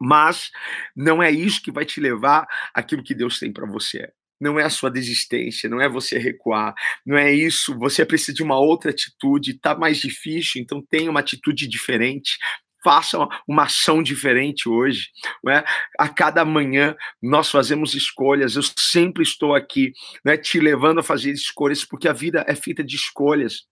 mas 0.00 0.50
não 0.96 1.22
é 1.22 1.30
isso 1.30 1.62
que 1.62 1.70
vai 1.70 1.84
te 1.84 2.00
levar 2.00 2.48
àquilo 2.74 3.04
que 3.04 3.14
Deus 3.14 3.38
tem 3.38 3.52
para 3.52 3.66
você. 3.66 4.10
Não 4.40 4.58
é 4.58 4.64
a 4.64 4.70
sua 4.70 4.90
desistência, 4.90 5.68
não 5.68 5.82
é 5.82 5.86
você 5.86 6.18
recuar, 6.18 6.74
não 7.04 7.18
é 7.18 7.30
isso. 7.30 7.78
Você 7.78 8.06
precisa 8.06 8.32
de 8.32 8.42
uma 8.42 8.58
outra 8.58 8.90
atitude, 8.90 9.50
está 9.50 9.76
mais 9.76 9.98
difícil, 9.98 10.62
então 10.62 10.82
tenha 10.82 11.10
uma 11.10 11.20
atitude 11.20 11.68
diferente 11.68 12.38
faça 12.82 13.18
uma 13.46 13.64
ação 13.64 14.02
diferente 14.02 14.68
hoje. 14.68 15.08
Né? 15.44 15.64
A 15.98 16.08
cada 16.08 16.44
manhã 16.44 16.96
nós 17.22 17.50
fazemos 17.50 17.94
escolhas. 17.94 18.56
Eu 18.56 18.62
sempre 18.62 19.22
estou 19.22 19.54
aqui 19.54 19.92
né, 20.24 20.36
te 20.36 20.58
levando 20.60 21.00
a 21.00 21.02
fazer 21.02 21.30
escolhas, 21.30 21.84
porque 21.84 22.08
a 22.08 22.12
vida 22.12 22.44
é 22.48 22.54
feita 22.54 22.82
de 22.82 22.96
escolhas. 22.96 23.68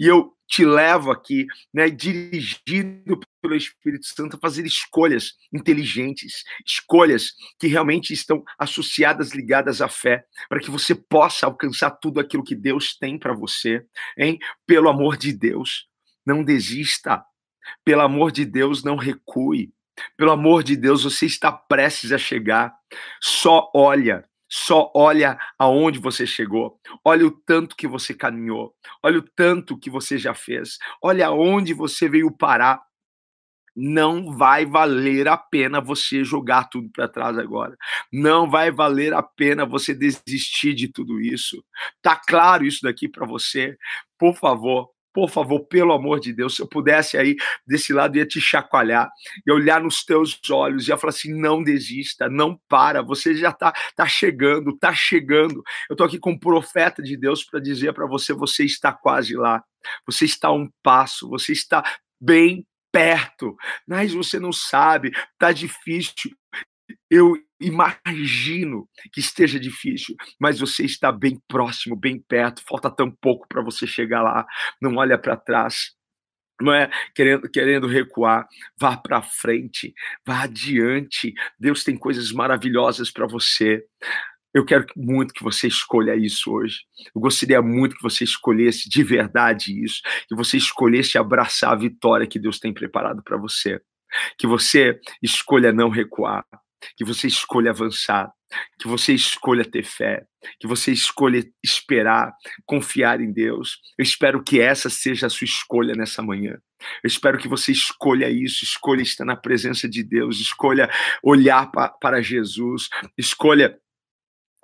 E 0.00 0.06
eu 0.06 0.32
te 0.46 0.64
levo 0.64 1.10
aqui, 1.10 1.46
né, 1.72 1.90
dirigido 1.90 3.20
pelo 3.42 3.54
Espírito 3.54 4.06
Santo, 4.06 4.36
a 4.36 4.40
fazer 4.40 4.64
escolhas 4.64 5.34
inteligentes, 5.52 6.42
escolhas 6.66 7.32
que 7.58 7.66
realmente 7.66 8.14
estão 8.14 8.42
associadas, 8.58 9.32
ligadas 9.32 9.82
à 9.82 9.88
fé, 9.88 10.24
para 10.48 10.60
que 10.60 10.70
você 10.70 10.94
possa 10.94 11.44
alcançar 11.44 11.90
tudo 11.90 12.18
aquilo 12.18 12.42
que 12.42 12.54
Deus 12.54 12.96
tem 12.96 13.18
para 13.18 13.34
você, 13.34 13.84
hein? 14.16 14.38
Pelo 14.66 14.88
amor 14.88 15.18
de 15.18 15.32
Deus, 15.32 15.86
não 16.24 16.42
desista, 16.42 17.22
pelo 17.84 18.02
amor 18.02 18.32
de 18.32 18.44
Deus, 18.44 18.82
não 18.82 18.96
recue. 18.96 19.72
Pelo 20.16 20.30
amor 20.30 20.62
de 20.62 20.76
Deus, 20.76 21.04
você 21.04 21.26
está 21.26 21.50
prestes 21.50 22.12
a 22.12 22.18
chegar. 22.18 22.74
Só 23.20 23.70
olha, 23.74 24.24
só 24.48 24.90
olha 24.94 25.38
aonde 25.58 25.98
você 25.98 26.26
chegou. 26.26 26.80
Olha 27.04 27.26
o 27.26 27.30
tanto 27.30 27.76
que 27.76 27.86
você 27.86 28.14
caminhou. 28.14 28.74
Olha 29.02 29.18
o 29.18 29.22
tanto 29.22 29.78
que 29.78 29.90
você 29.90 30.16
já 30.16 30.34
fez. 30.34 30.78
Olha 31.02 31.26
aonde 31.26 31.74
você 31.74 32.08
veio 32.08 32.30
parar. 32.30 32.80
Não 33.76 34.36
vai 34.36 34.66
valer 34.66 35.28
a 35.28 35.36
pena 35.36 35.80
você 35.80 36.24
jogar 36.24 36.64
tudo 36.64 36.90
para 36.90 37.06
trás 37.06 37.38
agora. 37.38 37.76
Não 38.12 38.50
vai 38.50 38.72
valer 38.72 39.14
a 39.14 39.22
pena 39.22 39.64
você 39.64 39.94
desistir 39.94 40.74
de 40.74 40.88
tudo 40.88 41.20
isso. 41.20 41.62
Tá 42.02 42.16
claro 42.16 42.64
isso 42.64 42.80
daqui 42.82 43.08
para 43.08 43.24
você? 43.24 43.76
Por 44.18 44.34
favor, 44.34 44.90
por 45.18 45.28
favor, 45.28 45.66
pelo 45.66 45.92
amor 45.92 46.20
de 46.20 46.32
Deus, 46.32 46.54
se 46.54 46.62
eu 46.62 46.68
pudesse 46.68 47.16
aí 47.18 47.34
desse 47.66 47.92
lado, 47.92 48.16
ia 48.16 48.24
te 48.24 48.40
chacoalhar, 48.40 49.10
e 49.44 49.50
olhar 49.50 49.82
nos 49.82 50.04
teus 50.04 50.38
olhos, 50.48 50.86
ia 50.86 50.96
falar 50.96 51.10
assim: 51.10 51.34
não 51.34 51.60
desista, 51.60 52.28
não 52.28 52.56
para, 52.68 53.02
você 53.02 53.34
já 53.34 53.50
está 53.50 53.72
tá 53.96 54.06
chegando, 54.06 54.70
está 54.70 54.94
chegando. 54.94 55.60
Eu 55.90 55.94
estou 55.94 56.06
aqui 56.06 56.20
com 56.20 56.30
um 56.30 56.38
profeta 56.38 57.02
de 57.02 57.16
Deus 57.16 57.42
para 57.42 57.58
dizer 57.58 57.92
para 57.94 58.06
você: 58.06 58.32
você 58.32 58.64
está 58.64 58.92
quase 58.92 59.34
lá, 59.34 59.60
você 60.06 60.24
está 60.24 60.48
a 60.48 60.52
um 60.52 60.70
passo, 60.84 61.28
você 61.28 61.50
está 61.50 61.82
bem 62.20 62.64
perto, 62.92 63.56
mas 63.88 64.14
você 64.14 64.38
não 64.38 64.52
sabe, 64.52 65.10
tá 65.36 65.50
difícil. 65.50 66.30
Eu 67.10 67.36
imagino 67.60 68.88
que 69.12 69.20
esteja 69.20 69.58
difícil, 69.58 70.14
mas 70.40 70.60
você 70.60 70.84
está 70.84 71.10
bem 71.10 71.40
próximo, 71.48 71.96
bem 71.96 72.20
perto, 72.20 72.62
falta 72.68 72.90
tão 72.90 73.10
pouco 73.10 73.46
para 73.48 73.62
você 73.62 73.86
chegar 73.86 74.22
lá. 74.22 74.46
Não 74.80 74.96
olha 74.96 75.18
para 75.18 75.36
trás. 75.36 75.96
Não 76.60 76.72
é 76.72 76.90
querendo, 77.14 77.48
querendo 77.48 77.86
recuar, 77.86 78.46
vá 78.80 78.96
para 78.96 79.22
frente, 79.22 79.94
vá 80.26 80.42
adiante. 80.42 81.32
Deus 81.58 81.84
tem 81.84 81.96
coisas 81.96 82.32
maravilhosas 82.32 83.12
para 83.12 83.26
você. 83.28 83.84
Eu 84.52 84.64
quero 84.64 84.84
muito 84.96 85.34
que 85.34 85.44
você 85.44 85.68
escolha 85.68 86.16
isso 86.16 86.50
hoje. 86.50 86.80
Eu 87.14 87.20
gostaria 87.20 87.62
muito 87.62 87.94
que 87.94 88.02
você 88.02 88.24
escolhesse 88.24 88.88
de 88.88 89.04
verdade 89.04 89.84
isso, 89.84 90.00
que 90.28 90.34
você 90.34 90.56
escolhesse 90.56 91.16
abraçar 91.16 91.72
a 91.72 91.76
vitória 91.76 92.26
que 92.26 92.40
Deus 92.40 92.58
tem 92.58 92.72
preparado 92.74 93.22
para 93.22 93.36
você. 93.36 93.80
Que 94.38 94.46
você 94.46 94.98
escolha 95.22 95.70
não 95.70 95.90
recuar, 95.90 96.44
que 96.96 97.04
você 97.04 97.26
escolha 97.26 97.70
avançar, 97.70 98.30
que 98.78 98.88
você 98.88 99.12
escolha 99.12 99.64
ter 99.64 99.84
fé, 99.84 100.24
que 100.60 100.66
você 100.66 100.92
escolha 100.92 101.44
esperar, 101.62 102.32
confiar 102.66 103.20
em 103.20 103.32
Deus. 103.32 103.78
Eu 103.98 104.02
espero 104.02 104.42
que 104.42 104.60
essa 104.60 104.88
seja 104.88 105.26
a 105.26 105.30
sua 105.30 105.44
escolha 105.44 105.94
nessa 105.94 106.22
manhã. 106.22 106.56
Eu 107.02 107.08
espero 107.08 107.38
que 107.38 107.48
você 107.48 107.72
escolha 107.72 108.30
isso, 108.30 108.64
escolha 108.64 109.02
estar 109.02 109.24
na 109.24 109.36
presença 109.36 109.88
de 109.88 110.02
Deus, 110.02 110.40
escolha 110.40 110.88
olhar 111.22 111.70
para 112.00 112.22
Jesus, 112.22 112.88
escolha 113.16 113.78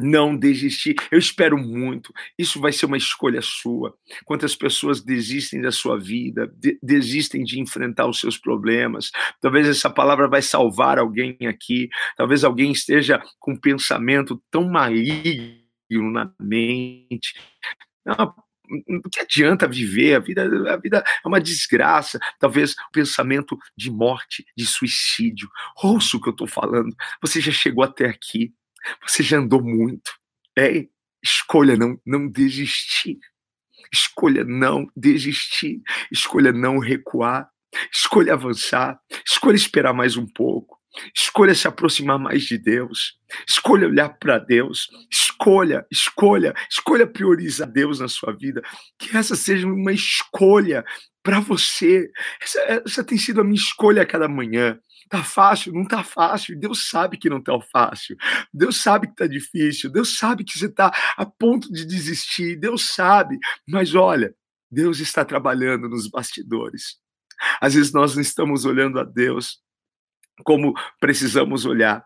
não 0.01 0.37
desistir. 0.37 0.97
Eu 1.11 1.19
espero 1.19 1.57
muito. 1.57 2.13
Isso 2.39 2.61
vai 2.61 2.73
ser 2.73 2.87
uma 2.87 2.97
escolha 2.97 3.41
sua. 3.43 3.95
Quantas 4.25 4.57
pessoas 4.57 5.01
desistem 5.01 5.61
da 5.61 5.71
sua 5.71 5.99
vida, 5.99 6.53
de 6.57 6.79
desistem 6.83 7.45
de 7.45 7.61
enfrentar 7.61 8.07
os 8.07 8.21
seus 8.21 8.37
problemas. 8.37 9.11
Talvez 9.41 9.69
essa 9.69 9.91
palavra 9.91 10.29
vai 10.29 10.43
salvar 10.43 10.99
alguém 10.99 11.37
aqui. 11.49 11.89
Talvez 12.17 12.45
alguém 12.45 12.73
esteja 12.73 13.23
com 13.39 13.53
um 13.53 13.61
pensamento 13.61 14.43
tão 14.51 14.69
maligno 14.69 16.11
na 16.13 16.33
mente. 16.41 17.35
Não, 18.05 18.35
o 19.05 19.11
que 19.11 19.21
adianta 19.21 19.69
viver? 19.69 20.15
A 20.15 20.19
vida, 20.19 20.73
a 20.73 20.77
vida 20.77 21.05
é 21.25 21.29
uma 21.29 21.41
desgraça. 21.41 22.19
Talvez 22.39 22.73
o 22.73 22.91
pensamento 22.93 23.59
de 23.77 23.91
morte, 23.91 24.45
de 24.57 24.67
suicídio. 24.67 25.49
Ouça 25.83 26.17
o 26.17 26.21
que 26.21 26.29
eu 26.29 26.33
estou 26.33 26.47
falando. 26.47 26.95
Você 27.21 27.41
já 27.41 27.53
chegou 27.53 27.85
até 27.85 28.07
aqui. 28.07 28.53
Você 29.07 29.23
já 29.23 29.39
andou 29.39 29.63
muito. 29.63 30.13
É, 30.57 30.87
escolha 31.23 31.77
não, 31.77 31.99
não 32.05 32.29
desistir. 32.29 33.19
Escolha 33.93 34.45
não 34.45 34.87
desistir. 34.97 35.83
Escolha 36.11 36.53
não 36.53 36.79
recuar. 36.79 37.49
Escolha 37.93 38.35
avançar. 38.35 38.99
Escolha 39.27 39.57
esperar 39.57 39.93
mais 39.93 40.17
um 40.17 40.27
pouco. 40.27 40.79
Escolha 41.15 41.55
se 41.55 41.67
aproximar 41.67 42.19
mais 42.19 42.43
de 42.45 42.57
Deus. 42.59 43.19
Escolha 43.47 43.89
olhar 43.89 44.11
para 44.11 44.39
Deus. 44.39 44.89
Escolha, 45.11 45.87
escolha, 45.91 46.55
escolha 46.71 47.07
priorizar 47.07 47.69
Deus 47.69 47.99
na 47.99 48.09
sua 48.09 48.33
vida. 48.33 48.63
Que 48.99 49.17
essa 49.17 49.35
seja 49.35 49.67
uma 49.67 49.93
escolha 49.93 50.85
para 51.23 51.41
você. 51.41 52.11
Essa, 52.41 52.61
essa 52.87 53.05
tem 53.05 53.19
sido 53.19 53.41
a 53.41 53.45
minha 53.45 53.57
escolha 53.57 54.03
a 54.03 54.07
cada 54.07 54.29
manhã. 54.29 54.79
Tá 55.09 55.23
fácil? 55.23 55.73
Não 55.73 55.85
tá 55.85 56.03
fácil. 56.05 56.59
Deus 56.59 56.89
sabe 56.89 57.19
que 57.19 57.29
não 57.29 57.43
tá 57.43 57.59
fácil. 57.73 58.17
Deus 58.53 58.81
sabe 58.81 59.09
que 59.09 59.17
tá 59.17 59.27
difícil. 59.27 59.91
Deus 59.91 60.17
sabe 60.17 60.45
que 60.45 60.59
você 60.59 60.69
tá 60.69 60.93
a 61.17 61.27
ponto 61.27 61.73
de 61.73 61.85
desistir. 61.85 62.57
Deus 62.57 62.89
sabe. 62.91 63.39
Mas 63.69 63.95
olha, 63.95 64.35
Deus 64.71 65.01
está 65.01 65.25
trabalhando 65.25 65.89
nos 65.89 66.09
bastidores. 66.09 66.99
Às 67.61 67.75
vezes 67.75 67.93
nós 67.93 68.15
não 68.15 68.23
estamos 68.23 68.65
olhando 68.65 68.99
a 68.99 69.05
Deus 69.05 69.63
como 70.43 70.75
precisamos 71.01 71.65
olhar, 71.65 72.05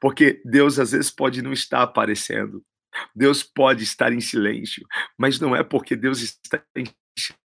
porque 0.00 0.40
Deus 0.44 0.78
às 0.78 0.92
vezes 0.92 1.10
pode 1.10 1.42
não 1.42 1.52
estar 1.52 1.82
aparecendo. 1.82 2.62
Deus 3.14 3.42
pode 3.42 3.84
estar 3.84 4.12
em 4.12 4.20
silêncio, 4.20 4.84
mas 5.16 5.38
não 5.38 5.54
é 5.54 5.62
porque 5.62 5.94
Deus 5.94 6.20
está 6.20 6.62
em 6.74 6.86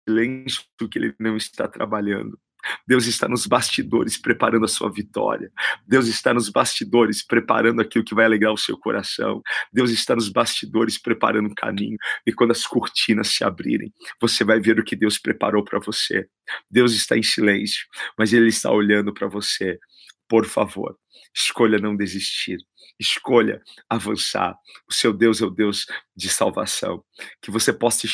silêncio 0.08 0.64
que 0.90 0.98
ele 0.98 1.16
não 1.20 1.36
está 1.36 1.68
trabalhando. 1.68 2.40
Deus 2.88 3.06
está 3.06 3.28
nos 3.28 3.46
bastidores 3.46 4.18
preparando 4.18 4.66
a 4.66 4.68
sua 4.68 4.92
vitória. 4.92 5.52
Deus 5.88 6.08
está 6.08 6.34
nos 6.34 6.50
bastidores 6.50 7.26
preparando 7.26 7.82
aquilo 7.82 8.06
que 8.06 8.16
vai 8.16 8.26
alegrar 8.26 8.54
o 8.54 8.58
seu 8.58 8.78
coração. 8.78 9.42
Deus 9.72 9.90
está 9.92 10.16
nos 10.16 10.30
bastidores 10.30 10.98
preparando 10.98 11.48
o 11.48 11.56
caminho. 11.56 11.98
E 12.26 12.32
quando 12.32 12.52
as 12.52 12.66
cortinas 12.66 13.30
se 13.30 13.44
abrirem, 13.44 13.94
você 14.20 14.44
vai 14.44 14.60
ver 14.60 14.80
o 14.80 14.84
que 14.84 14.96
Deus 14.96 15.18
preparou 15.18 15.64
para 15.64 15.80
você. 15.80 16.28
Deus 16.70 16.94
está 16.94 17.18
em 17.18 17.24
silêncio, 17.24 17.86
mas 18.18 18.34
Ele 18.34 18.50
está 18.50 18.72
olhando 18.72 19.14
para 19.14 19.28
você. 19.28 19.80
Por 20.32 20.46
favor, 20.46 20.98
escolha 21.36 21.78
não 21.78 21.94
desistir. 21.94 22.58
Escolha 22.98 23.62
avançar. 23.90 24.56
O 24.90 24.94
seu 24.94 25.12
Deus 25.12 25.42
é 25.42 25.46
o 25.46 25.50
Deus 25.50 25.86
de 26.16 26.30
salvação. 26.30 27.04
Que 27.42 27.52
você 27.52 27.74
possa 27.74 28.08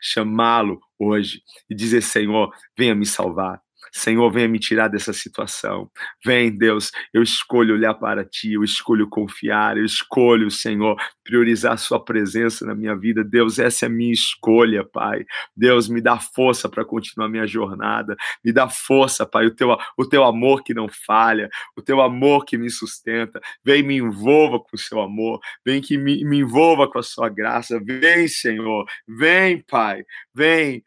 chamá-lo 0.00 0.80
hoje 0.98 1.42
e 1.68 1.74
dizer: 1.74 2.00
Senhor, 2.00 2.50
venha 2.74 2.94
me 2.94 3.04
salvar. 3.04 3.60
Senhor, 3.92 4.30
venha 4.30 4.48
me 4.48 4.58
tirar 4.58 4.88
dessa 4.88 5.12
situação. 5.12 5.90
Vem, 6.24 6.56
Deus, 6.56 6.90
eu 7.12 7.22
escolho 7.22 7.74
olhar 7.74 7.94
para 7.94 8.24
ti, 8.24 8.52
eu 8.54 8.64
escolho 8.64 9.08
confiar, 9.08 9.76
eu 9.76 9.84
escolho, 9.84 10.50
Senhor, 10.50 10.96
priorizar 11.24 11.72
a 11.72 11.76
sua 11.76 12.02
presença 12.02 12.64
na 12.64 12.74
minha 12.74 12.96
vida. 12.96 13.22
Deus, 13.24 13.58
essa 13.58 13.86
é 13.86 13.88
a 13.88 13.90
minha 13.90 14.12
escolha, 14.12 14.84
Pai. 14.84 15.24
Deus, 15.56 15.88
me 15.88 16.00
dá 16.00 16.18
força 16.18 16.68
para 16.68 16.84
continuar 16.84 17.28
minha 17.28 17.46
jornada. 17.46 18.16
Me 18.44 18.52
dá 18.52 18.68
força, 18.68 19.26
Pai, 19.26 19.46
o 19.46 19.54
teu, 19.54 19.76
o 19.96 20.06
teu 20.06 20.24
amor 20.24 20.62
que 20.62 20.74
não 20.74 20.88
falha, 20.88 21.48
o 21.76 21.82
teu 21.82 22.00
amor 22.00 22.44
que 22.44 22.56
me 22.56 22.70
sustenta. 22.70 23.40
Vem, 23.64 23.82
me 23.82 23.96
envolva 23.96 24.58
com 24.58 24.74
o 24.74 24.78
seu 24.78 25.00
amor. 25.00 25.40
Vem 25.64 25.80
que 25.80 25.98
me, 25.98 26.24
me 26.24 26.38
envolva 26.38 26.88
com 26.90 26.98
a 26.98 27.02
sua 27.02 27.28
graça. 27.28 27.80
Vem, 27.84 28.28
Senhor. 28.28 28.86
Vem, 29.06 29.62
Pai. 29.62 30.04
Vem. 30.34 30.82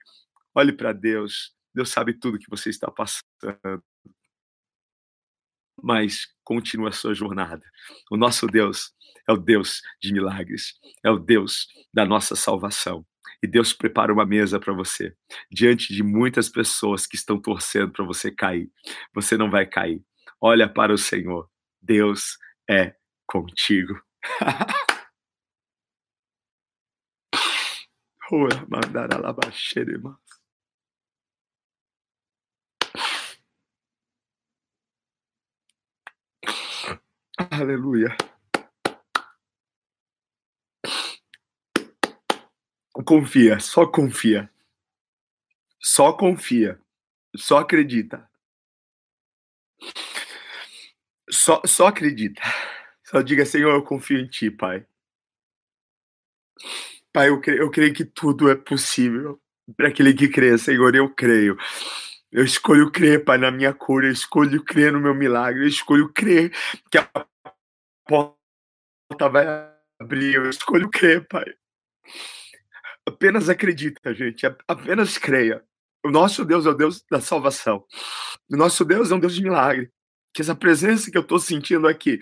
Olhe 0.56 0.74
para 0.74 0.94
Deus. 0.94 1.54
Deus 1.74 1.90
sabe 1.90 2.14
tudo 2.14 2.40
que 2.40 2.50
você 2.50 2.70
está 2.70 2.92
passando. 2.92 3.24
Mas 5.82 6.28
continua 6.44 6.90
a 6.90 6.94
sua 6.94 7.14
jornada. 7.14 7.66
O 8.12 8.18
nosso 8.18 8.46
Deus 8.46 8.94
é 9.28 9.34
o 9.34 9.38
Deus 9.38 9.82
de 10.02 10.14
milagres, 10.14 10.74
é 11.04 11.10
o 11.10 11.18
Deus 11.18 11.68
da 11.94 12.06
nossa 12.06 12.36
salvação. 12.36 13.06
E 13.44 13.48
Deus 13.48 13.74
prepara 13.74 14.14
uma 14.14 14.26
mesa 14.26 14.60
para 14.60 14.74
você, 14.74 15.16
diante 15.52 15.94
de 15.94 16.04
muitas 16.04 16.48
pessoas 16.50 17.08
que 17.08 17.16
estão 17.16 17.42
torcendo 17.42 17.92
para 17.92 18.06
você 18.06 18.32
cair. 18.32 18.72
Você 19.14 19.36
não 19.36 19.50
vai 19.50 19.66
cair. 19.66 20.04
Olha 20.40 20.72
para 20.72 20.94
o 20.94 20.98
Senhor. 20.98 21.50
Deus 21.82 22.38
é 22.70 22.96
contigo. 23.26 24.00
Ora, 28.32 28.66
mandar 28.70 29.14
a 29.14 30.21
Aleluia. 37.50 38.16
Confia, 43.06 43.60
só 43.60 43.86
confia. 43.86 44.50
Só 45.80 46.14
confia. 46.14 46.80
Só 47.36 47.58
acredita. 47.58 48.30
Só, 51.30 51.62
só 51.66 51.88
acredita. 51.88 52.42
Só 53.04 53.22
diga, 53.22 53.46
Senhor, 53.46 53.74
eu 53.74 53.84
confio 53.84 54.20
em 54.20 54.28
Ti, 54.28 54.52
Pai. 54.52 54.86
Pai, 57.12 57.30
eu 57.30 57.42
creio, 57.42 57.62
eu 57.62 57.72
creio 57.72 57.94
que 57.94 58.06
tudo 58.06 58.50
é 58.50 58.56
possível 58.56 59.42
para 59.76 59.88
aquele 59.88 60.14
que 60.14 60.28
crê, 60.28 60.58
Senhor, 60.58 60.96
eu 60.96 61.10
creio. 61.10 61.58
Eu 62.32 62.44
escolho 62.46 62.92
crer, 62.92 63.26
Pai, 63.26 63.38
na 63.38 63.52
minha 63.52 63.74
cura, 63.74 64.08
eu 64.08 64.12
escolho 64.12 64.64
crer 64.64 64.94
no 64.94 65.00
meu 65.00 65.14
milagre, 65.14 65.64
eu 65.64 65.68
escolho 65.68 66.10
crer 66.10 66.52
que 66.90 66.98
a 66.98 67.10
porta 68.12 69.30
vai 69.30 69.46
abrir. 70.00 70.36
Eu 70.36 70.50
escolho 70.50 70.90
crer, 70.90 71.28
Pai. 71.28 71.46
Apenas 73.08 73.50
acredita, 73.50 74.14
gente. 74.14 74.46
Apenas 74.68 75.18
creia. 75.18 75.64
O 76.04 76.10
nosso 76.10 76.44
Deus 76.44 76.66
é 76.66 76.70
o 76.70 76.74
Deus 76.74 77.04
da 77.10 77.22
salvação. 77.22 77.86
O 78.50 78.58
nosso 78.58 78.84
Deus 78.84 79.12
é 79.12 79.16
um 79.16 79.20
Deus 79.20 79.36
de 79.36 79.44
milagre. 79.44 79.92
Que 80.34 80.42
essa 80.42 80.56
presença 80.56 81.12
que 81.12 81.18
eu 81.18 81.22
estou 81.22 81.40
sentindo 81.40 81.88
aqui, 81.88 82.20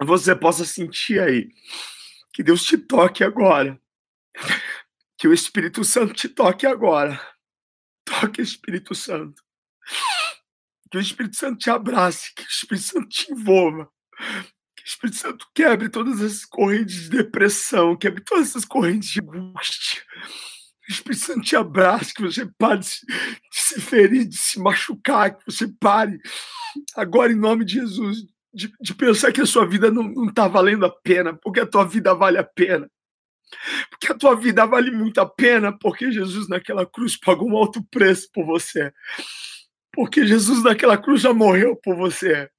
você 0.00 0.34
possa 0.34 0.64
sentir 0.64 1.20
aí. 1.20 1.48
Que 2.32 2.42
Deus 2.42 2.62
te 2.64 2.76
toque 2.78 3.24
agora. 3.24 3.80
Que 5.18 5.26
o 5.26 5.32
Espírito 5.32 5.82
Santo 5.82 6.12
te 6.12 6.28
toque 6.28 6.66
agora. 6.66 7.18
Toque, 8.04 8.42
Espírito 8.42 8.94
Santo. 8.94 9.42
Que 10.90 10.98
o 10.98 11.00
Espírito 11.00 11.36
Santo 11.36 11.56
te 11.56 11.70
abrace. 11.70 12.34
Que 12.34 12.42
o 12.42 12.46
Espírito 12.46 12.84
Santo 12.84 13.08
te 13.08 13.32
envolva. 13.32 13.90
Que 14.76 14.82
o 14.82 14.86
Espírito 14.86 15.18
Santo 15.18 15.46
quebre 15.54 15.88
todas 15.88 16.20
as 16.20 16.44
correntes 16.44 17.02
de 17.02 17.10
depressão, 17.10 17.96
quebre 17.96 18.22
todas 18.22 18.48
essas 18.48 18.64
correntes 18.64 19.10
de 19.10 19.20
angústia. 19.20 20.02
Que 20.84 20.92
o 20.92 20.94
Espírito 20.94 21.24
Santo 21.24 21.40
te 21.42 21.56
abrace, 21.56 22.14
que 22.14 22.22
você 22.22 22.46
pare 22.58 22.80
de 22.80 22.86
se, 22.86 23.06
de 23.06 23.36
se 23.52 23.80
ferir, 23.80 24.24
de 24.26 24.36
se 24.36 24.60
machucar, 24.60 25.36
que 25.36 25.44
você 25.44 25.66
pare 25.80 26.18
agora 26.94 27.32
em 27.32 27.36
nome 27.36 27.64
de 27.64 27.74
Jesus, 27.74 28.18
de, 28.52 28.72
de 28.80 28.94
pensar 28.94 29.32
que 29.32 29.40
a 29.40 29.46
sua 29.46 29.66
vida 29.66 29.90
não 29.90 30.26
está 30.26 30.46
valendo 30.48 30.86
a 30.86 30.90
pena, 30.90 31.34
porque 31.42 31.60
a 31.60 31.66
tua 31.66 31.84
vida 31.84 32.14
vale 32.14 32.38
a 32.38 32.44
pena. 32.44 32.90
Porque 33.90 34.12
a 34.12 34.16
tua 34.16 34.34
vida 34.34 34.66
vale 34.66 34.90
muito 34.90 35.20
a 35.20 35.26
pena, 35.26 35.76
porque 35.76 36.10
Jesus 36.10 36.48
naquela 36.48 36.86
cruz 36.86 37.16
pagou 37.18 37.48
um 37.48 37.56
alto 37.56 37.82
preço 37.90 38.28
por 38.32 38.44
você. 38.44 38.92
Porque 39.92 40.26
Jesus 40.26 40.62
naquela 40.62 40.98
cruz 40.98 41.22
já 41.22 41.32
morreu 41.32 41.76
por 41.76 41.96
você. 41.96 42.50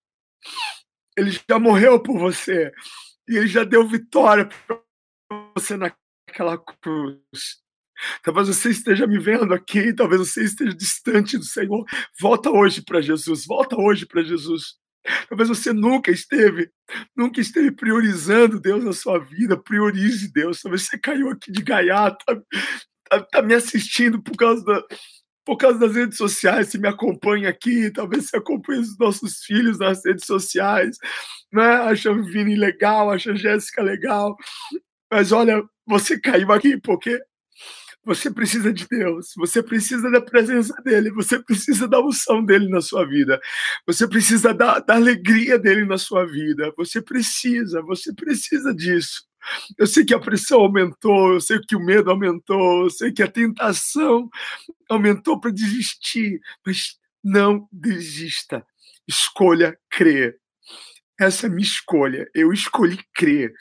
Ele 1.17 1.32
já 1.32 1.60
morreu 1.60 1.99
por 1.99 2.17
você. 2.19 2.71
E 3.27 3.36
ele 3.36 3.47
já 3.47 3.63
deu 3.63 3.88
vitória 3.88 4.45
para 4.45 4.80
você 5.58 5.75
naquela 5.75 6.58
cruz. 6.58 7.62
Talvez 8.21 8.47
você 8.47 8.69
esteja 8.69 9.08
me 9.08 9.17
vendo 9.17 9.53
aqui, 9.53 9.93
talvez 9.93 10.19
você 10.21 10.43
esteja 10.43 10.73
distante 10.73 11.38
do 11.38 11.43
Senhor. 11.43 11.84
Volta 12.19 12.51
hoje 12.51 12.82
para 12.82 13.01
Jesus, 13.01 13.45
volta 13.45 13.75
hoje 13.75 14.06
para 14.06 14.23
Jesus. 14.23 14.75
Talvez 15.27 15.49
você 15.49 15.73
nunca 15.73 16.12
esteve, 16.12 16.69
nunca 17.15 17.41
esteve 17.41 17.71
priorizando 17.71 18.60
Deus 18.60 18.84
na 18.84 18.93
sua 18.93 19.17
vida. 19.17 19.62
Priorize 19.62 20.32
Deus. 20.32 20.62
Talvez 20.62 20.84
você 20.84 20.97
caiu 20.97 21.30
aqui 21.30 21.51
de 21.51 21.63
gaiato, 21.63 22.23
tá, 22.25 22.41
tá, 23.10 23.21
tá 23.23 23.41
me 23.41 23.56
assistindo 23.56 24.21
por 24.21 24.36
causa 24.36 24.63
da, 24.63 24.84
por 25.48 25.56
causa 25.56 25.80
das 25.80 25.96
redes 25.96 26.18
sociais, 26.18 26.68
se 26.68 26.78
me 26.78 26.90
acompanha 26.90 27.48
aqui, 27.48 27.90
talvez 27.90 28.28
você 28.28 28.36
acompanhe 28.36 28.82
os 28.82 28.98
nossos 28.98 29.46
filhos 29.46 29.80
nas 29.80 30.04
redes 30.06 30.26
sociais, 30.26 30.98
né? 31.54 31.64
Acha 31.64 32.12
o 32.12 32.22
Vini 32.22 32.58
legal, 32.58 33.10
acha 33.10 33.32
a 33.32 33.36
Jéssica 33.36 33.82
legal. 33.82 34.36
Mas 35.10 35.32
olha, 35.32 35.64
você 35.88 36.20
caiu 36.20 36.52
aqui 36.52 36.78
porque 36.78 37.18
você 38.04 38.30
precisa 38.30 38.74
de 38.74 38.86
Deus, 38.90 39.32
você 39.38 39.64
precisa 39.64 40.12
da 40.12 40.20
presença 40.20 40.74
dele, 40.84 41.12
você 41.12 41.42
precisa 41.42 41.88
da 41.88 42.02
unção 42.02 42.44
dele 42.44 42.68
na 42.68 42.82
sua 42.82 43.08
vida, 43.08 43.40
você 43.86 44.06
precisa 44.06 44.54
da, 44.54 44.80
da 44.80 44.96
alegria 44.96 45.58
dele 45.58 45.86
na 45.86 45.98
sua 45.98 46.26
vida, 46.26 46.74
você 46.76 47.02
precisa, 47.02 47.82
você 47.84 48.14
precisa 48.14 48.76
disso. 48.76 49.24
Eu 49.78 49.88
sei 49.88 50.06
que 50.06 50.14
a 50.14 50.20
pressão 50.20 50.62
aumentou, 50.62 51.34
eu 51.34 51.42
sei 51.42 51.60
que 51.60 51.76
o 51.76 51.80
medo 51.80 52.10
aumentou, 52.10 52.84
eu 52.84 52.90
sei 52.90 53.12
que 53.12 53.24
a 53.24 53.32
tentação 53.32 54.30
aumentou 54.90 55.40
para 55.40 55.52
desistir, 55.52 56.40
mas 56.66 56.98
não 57.24 57.68
desista. 57.72 58.66
Escolha 59.08 59.78
crer. 59.90 60.38
Essa 61.20 61.48
é 61.48 61.50
a 61.50 61.52
minha 61.52 61.66
escolha. 61.66 62.30
Eu 62.34 62.54
escolhi 62.54 63.00
crer. 63.14 63.54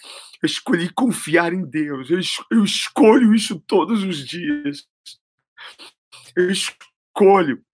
Eu 0.42 0.46
escolhi 0.46 0.92
confiar 0.92 1.52
em 1.52 1.64
Deus. 1.64 2.10
Eu, 2.10 2.18
es 2.18 2.36
eu 2.50 2.64
escolho 2.64 3.34
isso 3.34 3.58
todos 3.66 4.02
os 4.04 4.24
dias. 4.26 4.84
Eu 6.36 6.50
escolho 6.50 7.64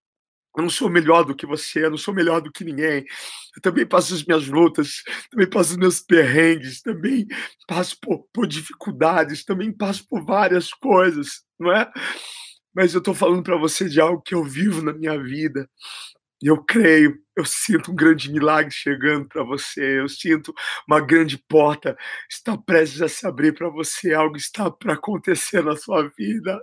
eu 0.57 0.63
não 0.63 0.71
sou 0.71 0.91
melhor 0.91 1.25
do 1.25 1.35
que 1.35 1.47
você, 1.47 1.85
eu 1.85 1.91
não 1.91 1.97
sou 1.99 2.13
melhor 2.15 2.41
do 2.41 2.53
que 2.53 2.65
ninguém. 2.65 3.05
Eu 3.57 3.63
também 3.63 3.87
passo 3.87 4.15
as 4.15 4.25
minhas 4.25 4.47
lutas, 4.47 5.03
também 5.31 5.49
passo 5.49 5.71
os 5.73 5.77
meus 5.77 6.01
perrengues, 6.01 6.83
também 6.83 7.27
passo 7.67 7.99
por, 8.01 8.27
por 8.33 8.47
dificuldades, 8.47 9.45
também 9.45 9.73
passo 9.73 10.07
por 10.07 10.25
várias 10.25 10.73
coisas, 10.73 11.43
não 11.59 11.73
é? 11.73 11.91
Mas 12.75 12.95
eu 12.95 12.99
estou 12.99 13.15
falando 13.15 13.43
para 13.43 13.57
você 13.57 13.89
de 13.89 14.01
algo 14.01 14.23
que 14.23 14.35
eu 14.35 14.45
vivo 14.45 14.83
na 14.83 14.93
minha 14.93 15.23
vida. 15.23 15.69
E 16.43 16.49
eu 16.49 16.63
creio, 16.65 17.17
eu 17.37 17.45
sinto 17.45 17.93
um 17.93 17.95
grande 17.95 18.33
milagre 18.33 18.73
chegando 18.73 19.29
para 19.29 19.45
você, 19.45 20.01
eu 20.01 20.09
sinto 20.09 20.53
uma 20.89 21.01
grande 21.01 21.39
porta 21.39 21.97
está 22.29 22.59
prestes 22.59 23.01
a 23.01 23.09
se 23.09 23.25
abrir 23.27 23.55
para 23.55 23.69
você, 23.69 24.13
algo 24.13 24.37
está 24.37 24.69
para 24.71 24.95
acontecer 24.95 25.63
na 25.65 25.77
sua 25.77 26.09
vida. 26.19 26.61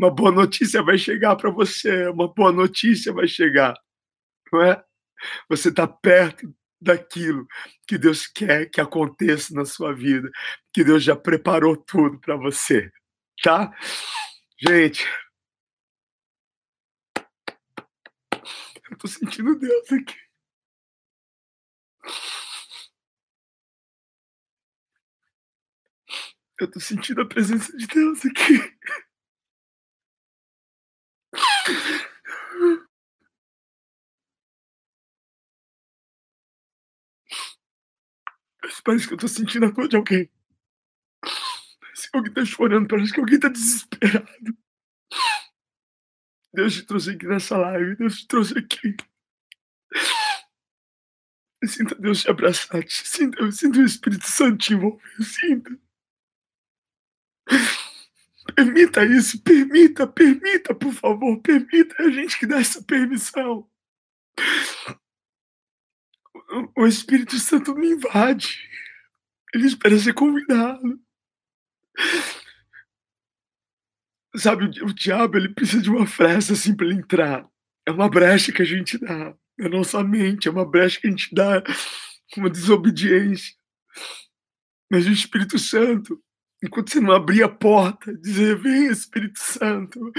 Uma 0.00 0.10
boa 0.10 0.32
notícia 0.32 0.82
vai 0.82 0.96
chegar 0.96 1.36
para 1.36 1.50
você, 1.50 2.08
uma 2.08 2.26
boa 2.26 2.50
notícia 2.50 3.12
vai 3.12 3.28
chegar, 3.28 3.78
não 4.50 4.62
é? 4.62 4.82
Você 5.46 5.68
está 5.68 5.86
perto 5.86 6.50
daquilo 6.80 7.46
que 7.86 7.98
Deus 7.98 8.26
quer 8.26 8.70
que 8.70 8.80
aconteça 8.80 9.52
na 9.52 9.66
sua 9.66 9.94
vida, 9.94 10.30
que 10.72 10.82
Deus 10.82 11.04
já 11.04 11.14
preparou 11.14 11.76
tudo 11.76 12.18
para 12.18 12.34
você, 12.34 12.90
tá? 13.42 13.76
Gente, 14.58 15.06
eu 18.90 18.96
tô 18.96 19.06
sentindo 19.06 19.54
Deus 19.58 19.92
aqui. 19.92 20.16
Eu 26.58 26.70
tô 26.70 26.80
sentindo 26.80 27.20
a 27.20 27.26
presença 27.26 27.76
de 27.76 27.86
Deus 27.86 28.24
aqui. 28.24 29.09
Parece 38.84 39.08
que 39.08 39.14
eu 39.14 39.18
tô 39.18 39.28
sentindo 39.28 39.66
a 39.66 39.70
dor 39.70 39.88
de 39.88 39.96
alguém. 39.96 40.30
Parece 41.80 42.10
que 42.10 42.16
alguém 42.16 42.32
tá 42.32 42.44
chorando, 42.44 42.88
parece 42.88 43.12
que 43.12 43.20
alguém 43.20 43.40
tá 43.40 43.48
desesperado. 43.48 44.56
Deus 46.52 46.74
te 46.74 46.82
trouxe 46.84 47.10
aqui 47.10 47.26
nessa 47.26 47.56
live, 47.56 47.96
Deus 47.96 48.18
te 48.18 48.26
trouxe 48.26 48.58
aqui. 48.58 48.96
Sinta 51.64 51.94
Deus 51.94 52.22
te 52.22 52.30
abraçar, 52.30 52.82
sinta, 52.88 53.52
sinta 53.52 53.78
o 53.78 53.84
Espírito 53.84 54.26
Santo 54.26 54.58
te 54.58 54.72
envolver, 54.72 55.22
sinta. 55.22 55.78
Permita 58.54 59.04
isso, 59.04 59.40
permita, 59.42 60.06
permita, 60.06 60.74
por 60.74 60.92
favor, 60.92 61.40
permita 61.40 61.94
é 62.02 62.06
a 62.06 62.10
gente 62.10 62.38
que 62.38 62.46
dá 62.46 62.58
essa 62.58 62.82
permissão. 62.82 63.68
O 66.76 66.86
Espírito 66.86 67.38
Santo 67.38 67.74
me 67.74 67.90
invade. 67.90 68.68
Ele 69.54 69.66
espera 69.66 69.98
ser 69.98 70.14
convidado. 70.14 71.00
Sabe, 74.36 74.64
o, 74.82 74.94
diabo 74.94 75.36
ele 75.36 75.48
precisa 75.48 75.82
de 75.82 75.90
uma 75.90 76.06
fresta 76.06 76.52
assim 76.52 76.74
para 76.74 76.86
ele 76.86 76.96
entrar. 76.96 77.48
É 77.86 77.90
uma 77.90 78.08
brecha 78.08 78.52
que 78.52 78.62
a 78.62 78.64
gente 78.64 78.98
dá. 78.98 79.34
É 79.58 79.66
a 79.66 79.68
nossa 79.68 80.02
mente, 80.02 80.48
é 80.48 80.50
uma 80.50 80.64
brecha 80.64 81.00
que 81.00 81.06
a 81.06 81.10
gente 81.10 81.34
dá, 81.34 81.62
uma 82.36 82.48
desobediência. 82.48 83.54
Mas 84.90 85.06
o 85.06 85.12
Espírito 85.12 85.58
Santo, 85.58 86.20
enquanto 86.62 86.90
você 86.90 87.00
não 87.00 87.12
abrir 87.12 87.42
a 87.42 87.48
porta, 87.48 88.16
dizer: 88.16 88.56
Vem 88.56 88.86
Espírito 88.86 89.38
Santo, 89.38 90.12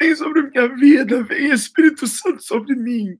vem 0.00 0.14
sobre 0.14 0.42
minha 0.42 0.68
vida, 0.74 1.22
vem 1.24 1.50
Espírito 1.50 2.06
Santo 2.06 2.42
sobre 2.42 2.74
mim. 2.76 3.18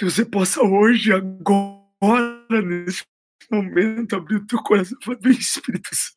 Que 0.00 0.06
você 0.06 0.24
possa 0.24 0.62
hoje, 0.62 1.12
agora, 1.12 2.62
nesse 2.62 3.04
momento, 3.50 4.16
abrir 4.16 4.36
o 4.36 4.46
teu 4.46 4.58
coração 4.62 4.96
e 4.98 5.04
falar: 5.04 5.18
Vem 5.20 5.32
Espírito 5.32 5.90
Santo. 5.92 6.16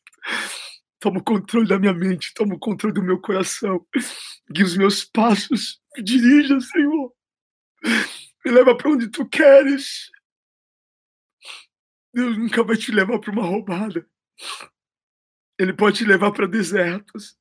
Toma 1.02 1.20
o 1.20 1.24
controle 1.24 1.68
da 1.68 1.78
minha 1.78 1.94
mente, 1.94 2.34
toma 2.34 2.56
o 2.56 2.60
controle 2.60 2.96
do 2.96 3.04
meu 3.04 3.20
coração. 3.20 3.86
Guia 4.50 4.64
os 4.64 4.78
meus 4.78 5.04
passos, 5.04 5.82
me 5.98 6.02
dirija, 6.02 6.62
Senhor. 6.62 7.14
Me 8.46 8.52
leva 8.54 8.74
para 8.74 8.90
onde 8.90 9.10
tu 9.10 9.28
queres. 9.28 10.10
Deus 12.14 12.38
nunca 12.38 12.64
vai 12.64 12.78
te 12.78 12.90
levar 12.90 13.20
para 13.20 13.34
uma 13.34 13.44
roubada. 13.44 14.10
Ele 15.60 15.74
pode 15.74 15.98
te 15.98 16.06
levar 16.06 16.32
para 16.32 16.48
desertos, 16.48 17.38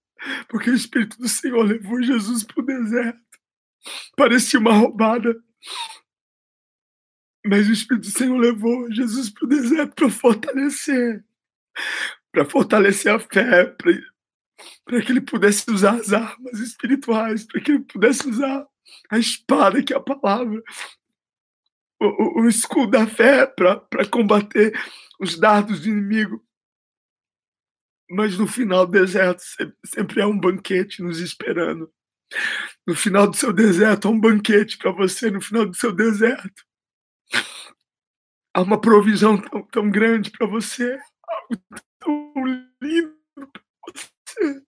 porque 0.49 0.71
o 0.71 0.75
Espírito 0.75 1.17
do 1.19 1.29
Senhor 1.29 1.63
levou 1.63 2.03
Jesus 2.03 2.43
para 2.43 2.61
o 2.61 2.67
deserto. 2.67 3.21
Parecia 4.17 4.59
uma 4.59 4.73
roubada, 4.73 5.41
mas 7.45 7.69
o 7.69 7.73
Espírito 7.73 8.09
do 8.09 8.19
Senhor 8.19 8.39
levou 8.39 8.91
Jesus 8.93 9.31
para 9.31 9.45
o 9.45 9.49
deserto 9.49 9.95
para 9.95 10.11
fortalecer, 10.11 11.25
para 12.31 12.45
fortalecer 12.45 13.13
a 13.13 13.19
fé, 13.19 13.65
para 14.85 15.03
que 15.03 15.11
ele 15.11 15.21
pudesse 15.21 15.69
usar 15.71 15.97
as 15.97 16.13
armas 16.13 16.61
espirituais, 16.61 17.45
para 17.45 17.61
que 17.61 17.73
ele 17.73 17.81
pudesse 17.81 18.29
usar 18.29 18.67
a 19.11 19.19
espada, 19.19 19.83
que 19.83 19.93
é 19.93 19.97
a 19.97 20.01
palavra, 20.01 20.63
o, 22.01 22.41
o, 22.41 22.43
o 22.43 22.49
escudo 22.49 22.93
da 22.93 23.07
fé 23.07 23.47
para 23.47 24.09
combater 24.11 24.73
os 25.21 25.39
dardos 25.39 25.81
do 25.81 25.89
inimigo. 25.89 26.45
Mas 28.11 28.37
no 28.37 28.47
final 28.47 28.87
do 28.87 28.93
deserto 28.93 29.43
sempre 29.85 30.21
há 30.21 30.27
um 30.27 30.39
banquete 30.39 31.03
nos 31.03 31.19
esperando. 31.19 31.91
No 32.87 32.95
final 32.95 33.27
do 33.27 33.37
seu 33.37 33.53
deserto 33.53 34.07
há 34.07 34.11
um 34.11 34.21
banquete 34.21 34.77
para 34.79 34.91
você, 34.91 35.31
no 35.31 35.41
final 35.41 35.67
do 35.67 35.75
seu 35.75 35.93
deserto. 35.93 36.65
Há 38.55 38.61
uma 38.61 38.81
provisão 38.81 39.41
tão, 39.41 39.63
tão 39.63 39.91
grande 39.91 40.31
para 40.31 40.47
você, 40.47 41.01
algo 41.27 41.63
tão 41.99 42.35
lindo 42.83 43.17
para 43.35 43.63
você. 43.87 44.63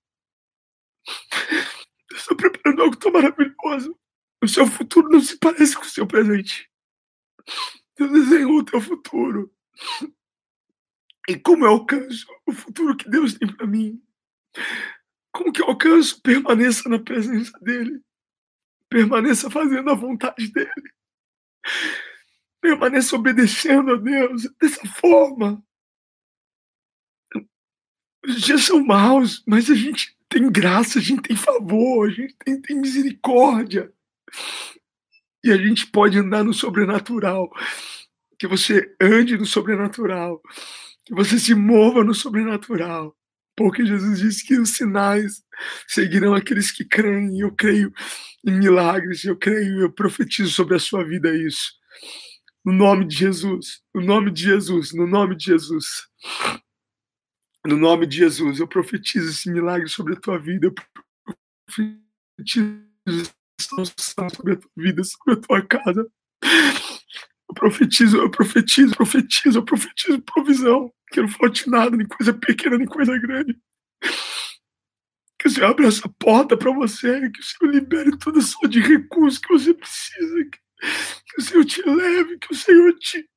Eu 2.10 2.16
estou 2.16 2.36
preparando 2.36 2.82
algo 2.82 2.96
tão 2.96 3.12
maravilhoso. 3.12 3.98
O 4.42 4.48
seu 4.48 4.66
futuro 4.66 5.08
não 5.10 5.20
se 5.20 5.38
parece 5.38 5.76
com 5.76 5.82
o 5.82 5.88
seu 5.88 6.06
presente. 6.06 6.70
Deus 7.96 8.10
desenhou 8.10 8.58
o 8.58 8.64
teu 8.64 8.80
futuro. 8.80 9.54
E 11.28 11.38
como 11.38 11.64
eu 11.64 11.70
alcanço 11.70 12.26
o 12.46 12.52
futuro 12.52 12.96
que 12.96 13.08
Deus 13.08 13.34
tem 13.34 13.54
para 13.54 13.66
mim? 13.66 14.02
Como 15.32 15.52
que 15.52 15.60
eu 15.60 15.66
alcanço? 15.66 16.20
Permaneça 16.22 16.88
na 16.88 16.98
presença 16.98 17.52
dEle. 17.60 18.00
Permaneça 18.88 19.50
fazendo 19.50 19.90
a 19.90 19.94
vontade 19.94 20.50
dEle. 20.52 20.94
Permaneça 22.64 23.14
obedecendo 23.14 23.92
a 23.92 23.96
Deus 23.96 24.48
dessa 24.58 24.86
forma. 24.86 25.62
Os 28.26 28.40
dias 28.40 28.62
são 28.62 28.82
maus, 28.82 29.42
mas 29.46 29.68
a 29.68 29.74
gente 29.74 30.16
tem 30.30 30.50
graça, 30.50 30.98
a 30.98 31.02
gente 31.02 31.20
tem 31.20 31.36
favor, 31.36 32.08
a 32.08 32.10
gente 32.10 32.34
tem, 32.42 32.58
tem 32.62 32.80
misericórdia. 32.80 33.92
E 35.44 35.52
a 35.52 35.58
gente 35.58 35.86
pode 35.88 36.18
andar 36.18 36.42
no 36.42 36.54
sobrenatural. 36.54 37.50
Que 38.38 38.46
você 38.46 38.96
ande 38.98 39.36
no 39.36 39.44
sobrenatural. 39.44 40.40
Que 41.04 41.14
você 41.14 41.38
se 41.38 41.54
mova 41.54 42.02
no 42.02 42.14
sobrenatural. 42.14 43.14
Porque 43.54 43.84
Jesus 43.84 44.20
disse 44.20 44.46
que 44.46 44.58
os 44.58 44.70
sinais 44.70 45.42
seguirão 45.86 46.32
aqueles 46.32 46.72
que 46.72 46.82
creem. 46.82 47.36
E 47.36 47.40
eu 47.40 47.52
creio 47.54 47.92
em 48.42 48.52
milagres. 48.52 49.22
Eu 49.22 49.36
creio, 49.36 49.82
eu 49.82 49.92
profetizo 49.92 50.50
sobre 50.50 50.76
a 50.76 50.80
sua 50.80 51.04
vida 51.04 51.36
isso. 51.36 51.74
No 52.64 52.72
nome 52.72 53.04
de 53.06 53.16
Jesus. 53.16 53.82
No 53.94 54.00
nome 54.00 54.30
de 54.30 54.42
Jesus. 54.44 54.92
No 54.92 55.06
nome 55.06 55.36
de 55.36 55.44
Jesus. 55.44 56.08
No 57.66 57.78
nome 57.78 58.06
de 58.06 58.18
Jesus, 58.18 58.60
eu 58.60 58.68
profetizo 58.68 59.30
esse 59.30 59.50
milagre 59.50 59.88
sobre 59.88 60.12
a 60.12 60.20
tua 60.20 60.38
vida. 60.38 60.66
Eu 60.66 60.74
profetizo 61.66 62.84
sobre 63.98 64.52
a 64.52 64.56
tua 64.56 64.70
vida, 64.76 65.02
sobre 65.02 65.32
a 65.32 65.36
tua 65.36 65.62
casa. 65.66 66.06
Eu 67.48 67.54
profetizo, 67.54 68.18
eu 68.18 68.30
profetizo, 68.30 68.94
profetizo, 68.94 69.58
eu 69.58 69.64
profetizo 69.64 70.20
provisão. 70.22 70.92
Que 71.10 71.22
não 71.22 71.28
falte 71.28 71.70
nada, 71.70 71.96
nem 71.96 72.06
coisa 72.06 72.34
pequena, 72.34 72.76
nem 72.76 72.86
coisa 72.86 73.18
grande. 73.18 73.58
Que 75.38 75.48
o 75.48 75.50
Senhor 75.50 75.70
abra 75.70 75.86
essa 75.86 76.08
porta 76.18 76.56
para 76.56 76.72
você, 76.72 77.30
que 77.30 77.40
o 77.40 77.42
Senhor 77.42 77.72
libere 77.72 78.18
toda 78.18 78.40
a 78.40 78.42
sua 78.42 78.68
de 78.68 78.80
recursos 78.80 79.38
que 79.38 79.48
você 79.48 79.72
precisa. 79.72 80.44
Que, 80.50 80.58
que 81.26 81.40
o 81.40 81.42
Senhor 81.42 81.64
te 81.64 81.82
leve, 81.82 82.38
que 82.38 82.52
o 82.52 82.56
Senhor 82.56 82.94
te. 82.98 83.28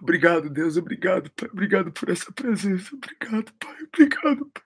Obrigado, 0.00 0.50
Deus, 0.50 0.76
obrigado, 0.76 1.30
Pai. 1.30 1.48
Obrigado 1.50 1.92
por 1.92 2.10
essa 2.10 2.32
presença. 2.32 2.94
Obrigado, 2.94 3.52
Pai. 3.54 3.82
Obrigado, 3.84 4.50
Pai. 4.52 4.64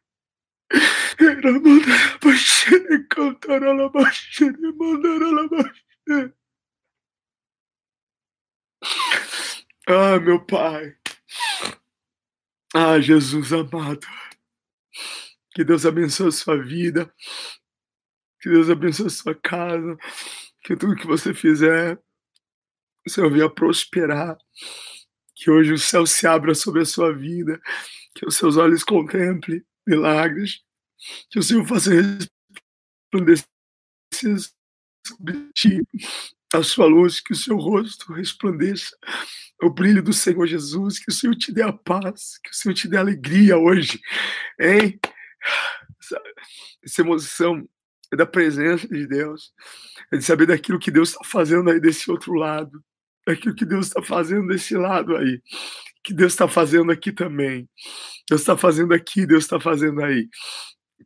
Ah, 9.86 10.20
meu 10.20 10.44
Pai. 10.44 10.94
Ah, 12.74 13.00
Jesus 13.00 13.52
amado. 13.52 14.06
Que 15.52 15.64
Deus 15.64 15.86
abençoe 15.86 16.28
a 16.28 16.32
sua 16.32 16.62
vida. 16.62 17.12
Que 18.40 18.48
Deus 18.48 18.70
abençoe 18.70 19.06
a 19.06 19.10
sua 19.10 19.34
casa. 19.34 19.96
Que 20.62 20.76
tudo 20.76 20.96
que 20.96 21.06
você 21.06 21.32
fizer, 21.34 21.98
o 23.06 23.10
Senhor 23.10 23.30
venha 23.30 23.50
prosperar. 23.50 24.36
Que 25.34 25.50
hoje 25.50 25.72
o 25.72 25.78
céu 25.78 26.06
se 26.06 26.26
abra 26.26 26.54
sobre 26.54 26.82
a 26.82 26.86
sua 26.86 27.12
vida. 27.12 27.60
Que 28.14 28.26
os 28.26 28.36
seus 28.36 28.56
olhos 28.56 28.84
contemplem 28.84 29.64
milagres. 29.86 30.60
Que 31.30 31.38
o 31.38 31.42
Senhor 31.42 31.66
faça 31.66 31.90
resplandecer 31.90 33.46
sobre 35.06 35.50
ti 35.54 35.82
a 36.52 36.62
sua 36.62 36.86
luz, 36.86 37.20
que 37.20 37.32
o 37.32 37.36
seu 37.36 37.56
rosto 37.56 38.12
resplandeça, 38.12 38.96
o 39.62 39.70
brilho 39.70 40.02
do 40.02 40.12
Senhor 40.12 40.46
Jesus, 40.46 40.98
que 40.98 41.10
o 41.10 41.14
Senhor 41.14 41.34
te 41.34 41.52
dê 41.52 41.62
a 41.62 41.72
paz, 41.72 42.38
que 42.42 42.50
o 42.50 42.54
Senhor 42.54 42.74
te 42.74 42.88
dê 42.88 42.96
alegria 42.96 43.58
hoje, 43.58 44.00
hein? 44.58 44.98
Essa, 46.00 46.22
essa 46.82 47.00
emoção 47.02 47.68
da 48.16 48.26
presença 48.26 48.88
de 48.88 49.06
Deus, 49.06 49.52
é 50.12 50.16
de 50.16 50.24
saber 50.24 50.46
daquilo 50.46 50.78
que 50.78 50.90
Deus 50.90 51.10
está 51.10 51.24
fazendo 51.24 51.70
aí 51.70 51.80
desse 51.80 52.10
outro 52.10 52.32
lado, 52.34 52.82
daquilo 53.26 53.54
que 53.54 53.64
Deus 53.64 53.86
está 53.86 54.02
fazendo 54.02 54.48
desse 54.48 54.74
lado 54.76 55.16
aí, 55.16 55.42
que 56.02 56.14
Deus 56.14 56.32
está 56.32 56.48
fazendo 56.48 56.90
aqui 56.90 57.12
também. 57.12 57.68
Deus 58.28 58.40
está 58.40 58.56
fazendo 58.56 58.94
aqui, 58.94 59.26
Deus 59.26 59.44
está 59.44 59.60
fazendo 59.60 60.02
aí. 60.02 60.28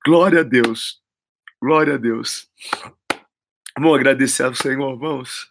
Glória 0.05 0.41
a 0.41 0.45
Deus, 0.45 1.01
glória 1.61 1.95
a 1.95 1.99
Deus. 1.99 2.49
Vamos 3.77 3.95
agradecer 3.95 4.45
ao 4.45 4.55
Senhor, 4.55 4.99
vamos. 4.99 5.51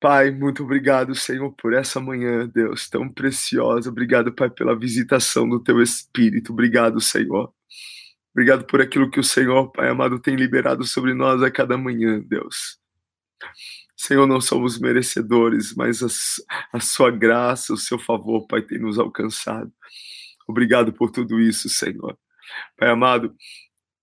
Pai, 0.00 0.30
muito 0.30 0.62
obrigado, 0.62 1.14
Senhor, 1.14 1.50
por 1.52 1.72
essa 1.72 1.98
manhã, 2.00 2.48
Deus, 2.48 2.88
tão 2.88 3.08
preciosa. 3.08 3.90
Obrigado, 3.90 4.32
Pai, 4.32 4.50
pela 4.50 4.78
visitação 4.78 5.48
do 5.48 5.62
Teu 5.62 5.80
Espírito. 5.82 6.52
Obrigado, 6.52 7.00
Senhor. 7.00 7.52
Obrigado 8.36 8.66
por 8.66 8.82
aquilo 8.82 9.10
que 9.10 9.18
o 9.18 9.24
Senhor, 9.24 9.72
Pai 9.72 9.88
amado, 9.88 10.20
tem 10.20 10.36
liberado 10.36 10.84
sobre 10.84 11.14
nós 11.14 11.42
a 11.42 11.50
cada 11.50 11.78
manhã, 11.78 12.20
Deus. 12.20 12.78
Senhor, 13.96 14.26
não 14.26 14.42
somos 14.42 14.78
merecedores, 14.78 15.74
mas 15.74 16.02
a, 16.02 16.76
a 16.76 16.78
Sua 16.78 17.10
graça, 17.10 17.72
o 17.72 17.78
Seu 17.78 17.98
favor, 17.98 18.46
Pai, 18.46 18.60
tem 18.60 18.78
nos 18.78 18.98
alcançado. 18.98 19.72
Obrigado 20.46 20.92
por 20.92 21.10
tudo 21.10 21.40
isso, 21.40 21.70
Senhor. 21.70 22.14
Pai 22.76 22.90
amado, 22.90 23.34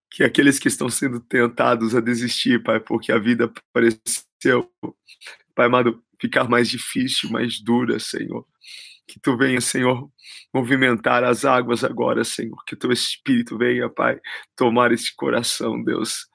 que 0.10 0.24
aqueles 0.24 0.58
que 0.58 0.68
estão 0.68 0.90
sendo 0.90 1.20
tentados 1.20 1.96
a 1.96 2.02
desistir, 2.02 2.64
Pai, 2.64 2.80
porque 2.80 3.12
a 3.12 3.20
vida 3.20 3.54
pareceu, 3.72 4.68
Pai 5.54 5.68
amado, 5.68 6.04
ficar 6.20 6.50
mais 6.50 6.68
difícil, 6.68 7.30
mais 7.30 7.62
dura, 7.62 8.00
Senhor. 8.00 8.48
Que 9.08 9.20
tu 9.20 9.38
venha, 9.38 9.60
Senhor, 9.60 10.10
movimentar 10.54 11.24
as 11.24 11.46
águas 11.46 11.84
agora, 11.84 12.24
Senhor. 12.24 12.64
Que 12.66 12.76
teu 12.76 12.92
Espírito 12.92 13.58
venha, 13.58 13.90
Pai, 13.90 14.20
tomar 14.56 14.92
esse 14.92 15.14
coração, 15.16 15.84
Deus. 15.84 16.28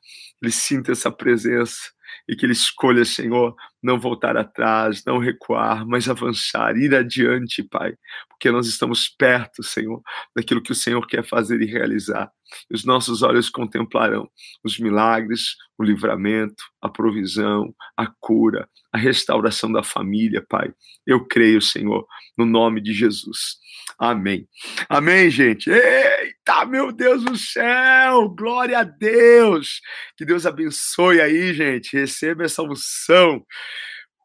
Ele 0.42 0.52
sinta 0.52 0.92
essa 0.92 1.10
presença 1.10 1.92
e 2.28 2.36
que 2.36 2.44
ele 2.44 2.52
escolha, 2.52 3.04
Senhor, 3.04 3.54
não 3.82 3.98
voltar 3.98 4.36
atrás, 4.36 5.04
não 5.04 5.18
recuar, 5.18 5.86
mas 5.86 6.08
avançar, 6.08 6.76
ir 6.76 6.94
adiante, 6.94 7.62
Pai, 7.62 7.94
porque 8.28 8.50
nós 8.50 8.66
estamos 8.66 9.08
perto, 9.08 9.62
Senhor, 9.62 10.02
daquilo 10.34 10.62
que 10.62 10.72
o 10.72 10.74
Senhor 10.74 11.06
quer 11.06 11.24
fazer 11.24 11.60
e 11.60 11.66
realizar. 11.66 12.30
Os 12.70 12.84
nossos 12.84 13.22
olhos 13.22 13.50
contemplarão 13.50 14.28
os 14.64 14.78
milagres, 14.78 15.54
o 15.76 15.84
livramento, 15.84 16.62
a 16.80 16.88
provisão, 16.88 17.74
a 17.96 18.06
cura, 18.20 18.68
a 18.92 18.98
restauração 18.98 19.70
da 19.70 19.82
família, 19.82 20.44
Pai. 20.48 20.72
Eu 21.06 21.26
creio, 21.26 21.60
Senhor, 21.60 22.06
no 22.36 22.46
nome 22.46 22.80
de 22.80 22.92
Jesus. 22.92 23.58
Amém. 23.98 24.46
Amém, 24.88 25.30
gente. 25.30 25.70
Eita, 25.70 26.64
meu 26.66 26.92
Deus 26.92 27.24
do 27.24 27.36
céu! 27.36 28.28
Glória 28.28 28.78
a 28.80 28.84
Deus! 28.84 29.80
Que 30.16 30.24
Deus 30.24 30.46
abençoe 30.46 31.20
aí, 31.20 31.54
gente. 31.54 31.96
Receba 31.96 32.44
essa 32.44 32.62
unção. 32.62 33.44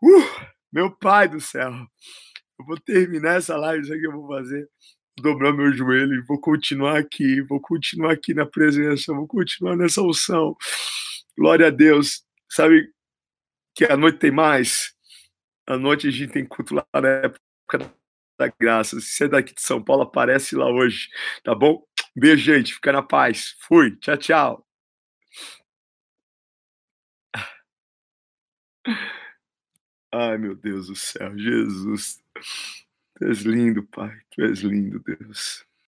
Uh, 0.04 0.46
meu 0.70 0.92
Pai 0.92 1.30
do 1.30 1.40
céu. 1.40 1.72
Eu 2.60 2.66
vou 2.66 2.78
terminar 2.78 3.38
essa 3.38 3.56
live, 3.56 3.84
isso 3.84 3.94
aqui 3.94 4.06
eu 4.06 4.12
vou 4.12 4.28
fazer. 4.28 4.70
Dobrar 5.18 5.54
meu 5.54 5.72
joelho 5.72 6.16
e 6.16 6.26
vou 6.26 6.42
continuar 6.42 6.98
aqui, 6.98 7.42
vou 7.44 7.62
continuar 7.62 8.12
aqui 8.12 8.34
na 8.34 8.46
presença, 8.46 9.14
vou 9.14 9.26
continuar 9.26 9.78
nessa 9.78 10.02
unção. 10.02 10.58
Glória 11.38 11.68
a 11.68 11.70
Deus. 11.70 12.26
Sabe 12.50 12.92
que 13.74 13.86
a 13.86 13.96
noite 13.96 14.20
tem 14.20 14.32
mais? 14.32 14.94
A 15.66 15.78
noite 15.78 16.10
a 16.10 16.12
gente 16.12 16.34
tem 16.34 16.46
culto 16.46 16.76
lá 16.76 16.86
na 16.94 17.08
época 17.08 17.96
da 18.38 18.48
graça. 18.60 19.00
Se 19.00 19.08
você 19.08 19.24
é 19.24 19.28
daqui 19.30 19.54
de 19.56 19.62
São 19.62 19.82
Paulo, 19.82 20.04
aparece 20.04 20.54
lá 20.54 20.70
hoje, 20.70 21.08
tá 21.46 21.56
bom? 21.56 21.82
Beijo, 22.14 22.44
gente. 22.44 22.74
Fica 22.74 22.92
na 22.92 23.02
paz. 23.02 23.56
Fui. 23.62 23.96
Tchau, 23.98 24.18
tchau. 24.18 24.68
Ai, 30.14 30.38
meu 30.38 30.56
Deus 30.56 30.88
do 30.88 30.96
céu. 30.96 31.38
Jesus. 31.38 32.22
Tu 33.16 33.26
és 33.26 33.40
lindo, 33.42 33.84
Pai. 33.88 34.22
Tu 34.32 34.44
és 34.44 34.60
lindo, 34.62 35.00
Deus. 35.00 35.66